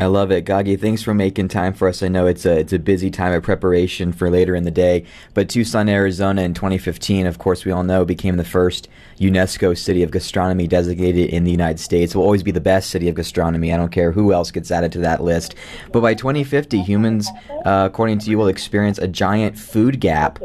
[0.00, 0.76] I love it, Goggy.
[0.76, 2.04] Thanks for making time for us.
[2.04, 5.04] I know it's a it's a busy time of preparation for later in the day.
[5.34, 8.86] But Tucson, Arizona, in 2015, of course, we all know became the first
[9.18, 12.14] UNESCO City of Gastronomy designated in the United States.
[12.14, 13.74] Will always be the best city of gastronomy.
[13.74, 15.56] I don't care who else gets added to that list.
[15.90, 17.28] But by 2050, humans,
[17.64, 20.38] uh, according to you, will experience a giant food gap.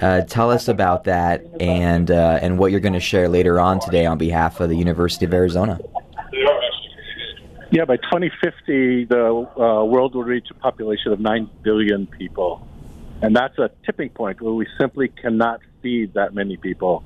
[0.00, 3.78] Uh, tell us about that and uh, and what you're going to share later on
[3.78, 5.78] today on behalf of the University of Arizona.
[7.70, 12.66] Yeah, by 2050, the uh, world will reach a population of 9 billion people.
[13.22, 17.02] And that's a tipping point where we simply cannot feed that many people.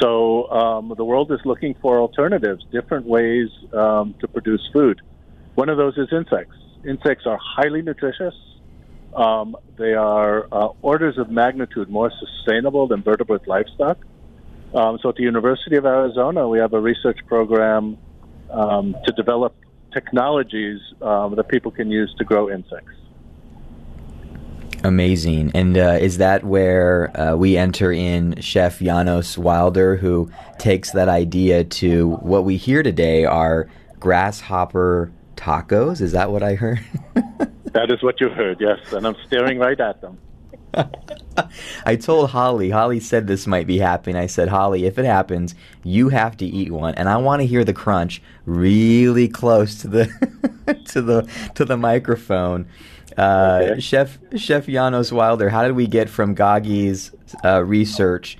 [0.00, 5.00] So um, the world is looking for alternatives, different ways um, to produce food.
[5.56, 6.56] One of those is insects.
[6.86, 8.34] Insects are highly nutritious.
[9.14, 13.98] Um, they are uh, orders of magnitude more sustainable than vertebrate livestock.
[14.72, 17.98] Um, so at the University of Arizona, we have a research program
[18.50, 19.56] um, to develop
[19.92, 22.92] technologies um, that people can use to grow insects.
[24.82, 25.52] Amazing.
[25.54, 31.08] And uh, is that where uh, we enter in Chef Janos Wilder, who takes that
[31.08, 33.68] idea to what we hear today are
[33.98, 36.00] grasshopper tacos?
[36.00, 36.80] Is that what I heard?
[37.72, 38.78] that is what you heard, yes.
[38.92, 40.18] And I'm staring right at them.
[41.86, 44.16] I told Holly, Holly said this might be happening.
[44.16, 46.94] I said, Holly, if it happens, you have to eat one.
[46.94, 51.76] And I want to hear the crunch really close to the to the to the
[51.76, 52.66] microphone.
[53.16, 53.80] Uh, okay.
[53.80, 57.12] Chef Chef Janos Wilder, how did we get from Goggy's
[57.44, 58.38] uh, research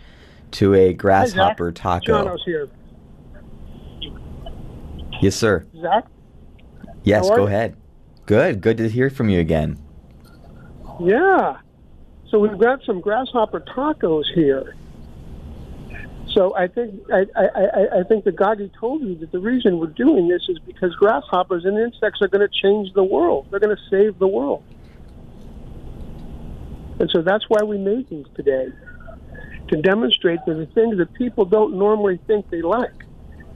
[0.53, 2.25] to a grasshopper taco?
[2.25, 2.69] Janos here.
[5.21, 5.67] Yes, sir.
[5.81, 6.07] Zach?
[7.03, 7.77] Yes, go ahead.
[8.27, 8.61] Good.
[8.61, 9.79] Good to hear from you again.
[11.01, 11.59] Yeah.
[12.31, 14.77] So we've got some grasshopper tacos here.
[16.33, 19.89] So I think I, I, I think the Goggy told you that the reason we're
[19.89, 23.47] doing this is because grasshoppers and insects are going to change the world.
[23.51, 24.63] They're going to save the world,
[27.01, 28.69] and so that's why we made these today
[29.69, 33.05] to demonstrate that the things that people don't normally think they like,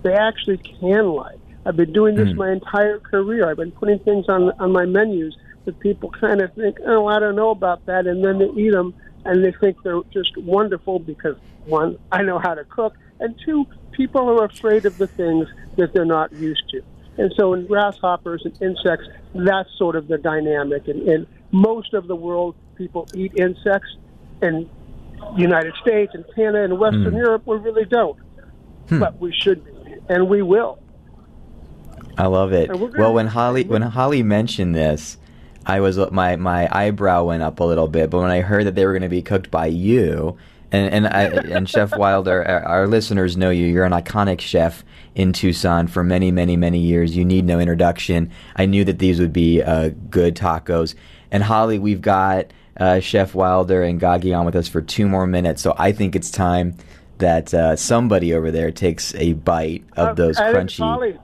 [0.02, 1.38] they actually can like.
[1.64, 2.36] I've been doing this Mm.
[2.36, 3.48] my entire career.
[3.48, 7.18] I've been putting things on on my menus that people kind of think, oh, I
[7.18, 8.94] don't know about that, and then they eat them
[9.24, 13.64] and they think they're just wonderful because one, I know how to cook, and two,
[13.92, 16.82] people are afraid of the things that they're not used to.
[17.16, 20.88] And so in grasshoppers and insects, that's sort of the dynamic.
[20.88, 23.96] And in most of the world, people eat insects.
[24.42, 24.68] In
[25.36, 27.16] the United States and Canada and Western Hmm.
[27.16, 28.18] Europe, we really don't.
[28.90, 28.98] Hmm.
[28.98, 29.70] But we should be,
[30.10, 30.78] and we will.
[32.18, 32.68] I love it.
[32.68, 35.16] And we're gonna- Well, when Holly when Holly mentioned this,
[35.66, 38.10] I was my my eyebrow went up a little bit.
[38.10, 40.36] But when I heard that they were going to be cooked by you,
[40.72, 43.66] and and I, and Chef Wilder, our, our listeners know you.
[43.66, 44.84] You're an iconic chef
[45.14, 47.16] in Tucson for many many many years.
[47.16, 48.30] You need no introduction.
[48.56, 50.94] I knew that these would be uh, good tacos.
[51.30, 55.26] And Holly, we've got uh, Chef Wilder and Goggy on with us for two more
[55.26, 55.62] minutes.
[55.62, 56.76] So I think it's time
[57.18, 61.18] that uh, somebody over there takes a bite of those I crunchy Holly-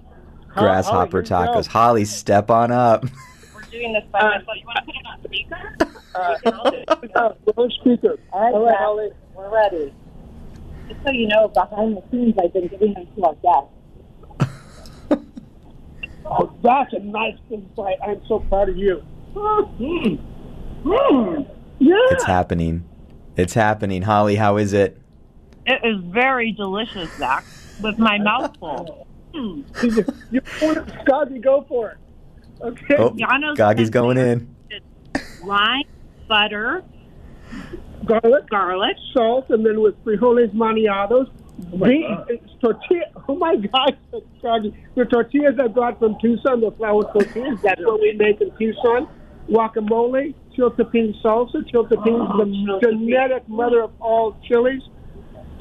[0.54, 1.66] grasshopper Holly, tacos.
[1.66, 3.04] Holly, step on up.
[3.70, 4.56] We're doing this by myself.
[4.56, 5.76] You want to put it on speaker?
[6.14, 8.18] Uh, we're on speaker.
[8.32, 8.80] All right, Jack.
[8.80, 9.94] Holly, we're ready.
[10.88, 13.74] Just so you know, behind the scenes, I've been giving them to our guests.
[16.26, 17.96] Oh, that's a nice insight.
[18.06, 19.02] I'm so proud of you.
[19.34, 20.20] Mm.
[20.84, 21.50] Mm.
[21.78, 21.94] Yeah.
[22.10, 22.88] It's happening.
[23.36, 24.02] It's happening.
[24.02, 24.96] Holly, how is it?
[25.66, 27.44] It is very delicious, Zach,
[27.82, 29.06] with my mouth full.
[29.34, 29.64] Mm.
[30.30, 31.98] you want it, Scott, you go for it.
[32.62, 32.96] Okay.
[32.98, 34.54] Oh, Janos Goggy's going in.
[35.42, 35.84] Lime,
[36.28, 36.84] butter,
[38.04, 41.30] garlic, garlic, salt, and then with frijoles maneados.
[41.58, 43.04] the it's tortilla.
[43.28, 43.96] Oh my God,
[44.38, 44.74] Scotty.
[44.96, 47.60] the tortillas I brought from Tucson, the flour tortillas.
[47.62, 49.08] That's what we make in Tucson.
[49.48, 51.62] Guacamole, chiltepin salsa.
[51.70, 54.82] Chiltepin is the genetic mother of all chilies.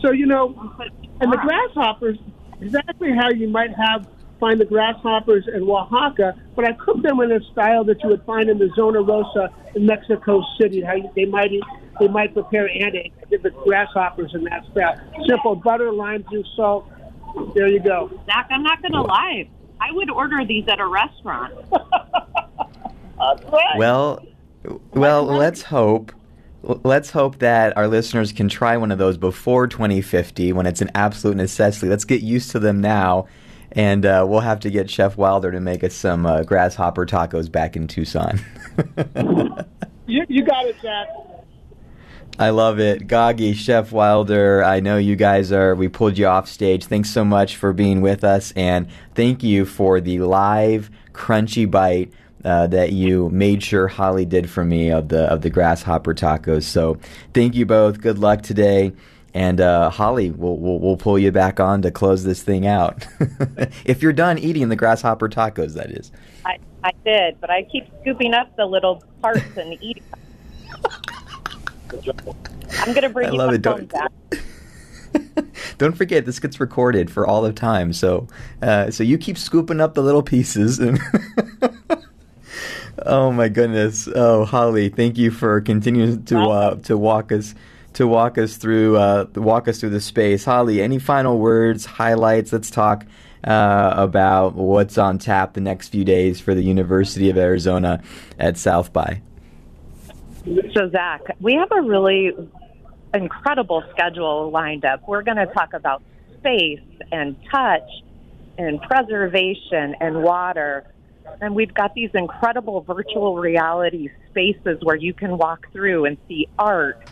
[0.01, 0.73] So you know,
[1.21, 2.17] and the grasshoppers,
[2.59, 4.07] exactly how you might have
[4.39, 8.23] find the grasshoppers in Oaxaca, but I cook them in a style that you would
[8.23, 10.81] find in the Zona Rosa in Mexico City.
[10.81, 11.63] How you, they might eat,
[11.99, 13.11] they might prepare ante.
[13.21, 14.99] I did the grasshoppers in that style.
[15.27, 16.89] Simple butter, lime juice, salt.
[17.53, 18.09] There you go.
[18.25, 19.49] Zach, I'm not going to lie.
[19.81, 21.53] I would order these at a restaurant.
[23.77, 24.25] Well,
[24.93, 26.13] well, let's hope.
[26.61, 30.89] Let's hope that our listeners can try one of those before 2050 when it's an
[30.95, 31.87] absolute necessity.
[31.87, 33.27] Let's get used to them now,
[33.71, 37.51] and uh, we'll have to get Chef Wilder to make us some uh, grasshopper tacos
[37.51, 38.39] back in Tucson.
[40.09, 41.07] You, you got it, Jack.
[42.39, 43.05] I love it.
[43.05, 46.85] Goggy, Chef Wilder, I know you guys are, we pulled you off stage.
[46.85, 52.11] Thanks so much for being with us, and thank you for the live, crunchy bite.
[52.45, 56.63] Uh, that you made sure Holly did for me of the of the grasshopper tacos.
[56.63, 56.97] So
[57.33, 57.99] thank you both.
[57.99, 58.93] Good luck today,
[59.33, 63.05] and uh, Holly, we'll, we'll we'll pull you back on to close this thing out.
[63.85, 66.11] if you're done eating the grasshopper tacos, that is.
[66.45, 70.03] I, I did, but I keep scooping up the little parts and eating.
[71.91, 73.61] I'm going to bring I you love it.
[73.61, 74.11] Don't- Zach.
[75.77, 77.93] Don't forget, this gets recorded for all of time.
[77.93, 78.27] So,
[78.61, 80.79] uh, so you keep scooping up the little pieces.
[80.79, 80.99] And
[83.05, 84.07] oh my goodness!
[84.13, 87.55] Oh, Holly, thank you for continuing to uh, to walk us
[87.93, 90.45] to walk us through uh, walk us through the space.
[90.45, 92.53] Holly, any final words, highlights?
[92.53, 93.05] Let's talk
[93.43, 98.01] uh, about what's on tap the next few days for the University of Arizona
[98.37, 99.21] at South by.
[100.73, 102.31] So, Zach, we have a really
[103.13, 105.07] incredible schedule lined up.
[105.07, 106.01] We're going to talk about
[106.37, 106.81] space
[107.11, 107.89] and touch
[108.57, 110.85] and preservation and water.
[111.41, 116.47] And we've got these incredible virtual reality spaces where you can walk through and see
[116.57, 117.09] art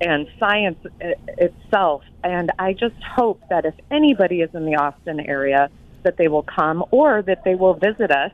[0.00, 2.02] and science itself.
[2.22, 5.70] And I just hope that if anybody is in the Austin area,
[6.02, 8.32] that they will come or that they will visit us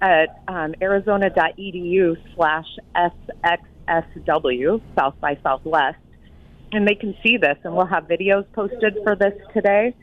[0.00, 2.66] at um, arizona.edu slash
[3.88, 5.98] SXSW, South by Southwest.
[6.70, 9.94] And they can see this, and we'll have videos posted for this today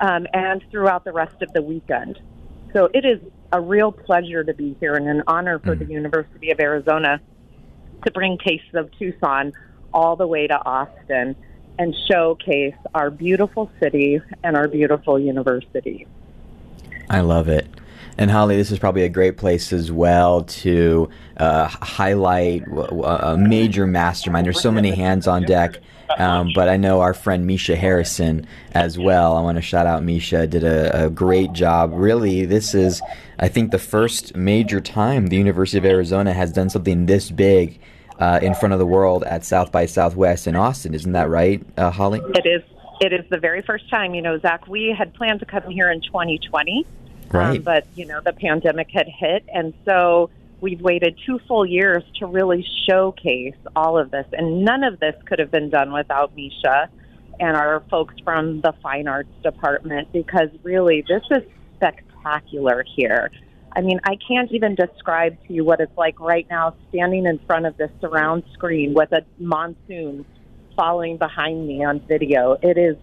[0.00, 2.20] um, and throughout the rest of the weekend.
[2.72, 3.20] So it is
[3.52, 7.20] a real pleasure to be here and an honor for the University of Arizona
[8.04, 9.52] to bring Tastes of Tucson
[9.94, 11.36] all the way to Austin
[11.78, 16.06] and showcase our beautiful city and our beautiful university.
[17.08, 17.66] I love it.
[18.16, 23.86] And Holly, this is probably a great place as well to uh, highlight a major
[23.86, 24.46] mastermind.
[24.46, 25.78] There's so many hands on deck,
[26.16, 29.36] um, but I know our friend Misha Harrison as well.
[29.36, 30.46] I want to shout out Misha.
[30.46, 31.90] Did a, a great job.
[31.92, 33.02] Really, this is,
[33.40, 37.80] I think, the first major time the University of Arizona has done something this big
[38.18, 40.94] uh, in front of the world at South by Southwest in Austin.
[40.94, 42.20] Isn't that right, uh, Holly?
[42.34, 42.62] It is.
[43.00, 44.14] It is the very first time.
[44.14, 46.86] You know, Zach, we had planned to come here in 2020,
[47.34, 47.58] Right.
[47.58, 52.04] Um, but you know, the pandemic had hit, and so we've waited two full years
[52.20, 56.34] to really showcase all of this, and none of this could have been done without
[56.36, 56.88] Misha
[57.40, 61.42] and our folks from the fine arts department because really this is
[61.76, 63.32] spectacular here.
[63.76, 67.40] I mean, I can't even describe to you what it's like right now standing in
[67.46, 70.24] front of this surround screen with a monsoon
[70.76, 72.56] falling behind me on video.
[72.62, 72.96] It is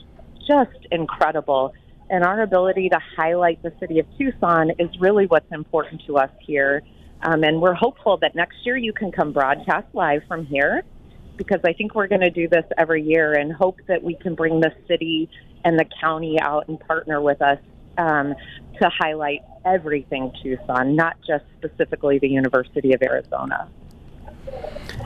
[0.47, 1.73] just incredible.
[2.09, 6.31] And our ability to highlight the city of Tucson is really what's important to us
[6.39, 6.81] here.
[7.21, 10.83] Um, and we're hopeful that next year you can come broadcast live from here
[11.37, 14.35] because I think we're going to do this every year and hope that we can
[14.35, 15.29] bring the city
[15.63, 17.59] and the county out and partner with us
[17.97, 18.35] um,
[18.79, 23.69] to highlight everything Tucson, not just specifically the University of Arizona.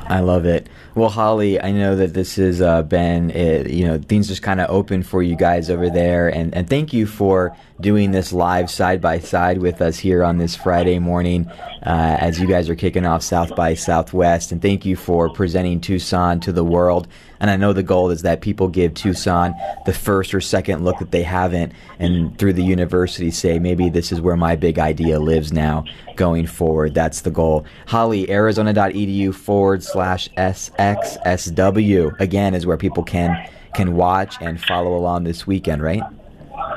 [0.07, 0.67] I love it.
[0.93, 4.61] Well, Holly, I know that this has uh, been, uh, you know, things just kind
[4.61, 8.69] of open for you guys over there, and, and thank you for doing this live
[8.69, 11.47] side by side with us here on this Friday morning
[11.85, 15.81] uh, as you guys are kicking off South by Southwest, and thank you for presenting
[15.81, 17.07] Tucson to the world.
[17.39, 19.53] And I know the goal is that people give Tucson
[19.85, 24.11] the first or second look that they haven't, and through the university say, maybe this
[24.11, 26.93] is where my big idea lives now going forward.
[26.93, 27.65] That's the goal.
[27.87, 35.25] Holly, arizona.edu forward slash SXSW, again, is where people can can watch and follow along
[35.25, 36.01] this weekend, right?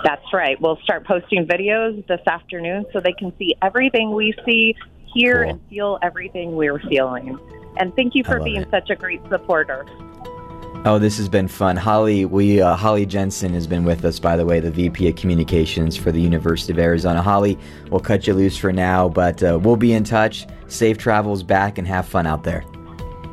[0.05, 0.61] That's right.
[0.61, 4.75] We'll start posting videos this afternoon so they can see everything we see,
[5.15, 5.51] hear, cool.
[5.51, 7.39] and feel everything we're feeling.
[7.77, 8.71] And thank you for being it.
[8.71, 9.87] such a great supporter.
[10.89, 11.77] Oh, this has been fun.
[11.77, 15.17] Holly, we uh, Holly Jensen has been with us, by the way, the VP of
[15.17, 17.21] Communications for the University of Arizona.
[17.21, 17.59] Holly,
[17.91, 20.47] we'll cut you loose for now, but uh, we'll be in touch.
[20.69, 22.65] Safe travels back and have fun out there.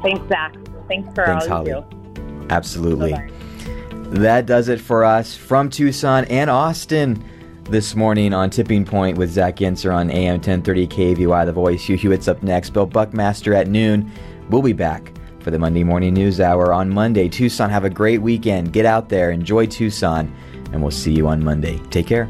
[0.01, 0.53] Thanks, Zach.
[0.89, 1.71] Thanks for Thanks, all Holly.
[1.71, 2.47] you do.
[2.49, 3.13] Absolutely.
[3.13, 4.19] Bye-bye.
[4.19, 7.23] That does it for us from Tucson and Austin
[7.69, 11.85] this morning on Tipping Point with Zach Yenser on AM 1030 KVOI The Voice.
[11.85, 12.71] Hugh Hewitt's up next.
[12.71, 14.11] Bill Buckmaster at noon.
[14.49, 15.13] We'll be back
[15.45, 17.29] for the Monday Morning News Hour on Monday.
[17.29, 18.73] Tucson, have a great weekend.
[18.73, 20.35] Get out there, enjoy Tucson,
[20.73, 21.77] and we'll see you on Monday.
[21.91, 22.27] Take care.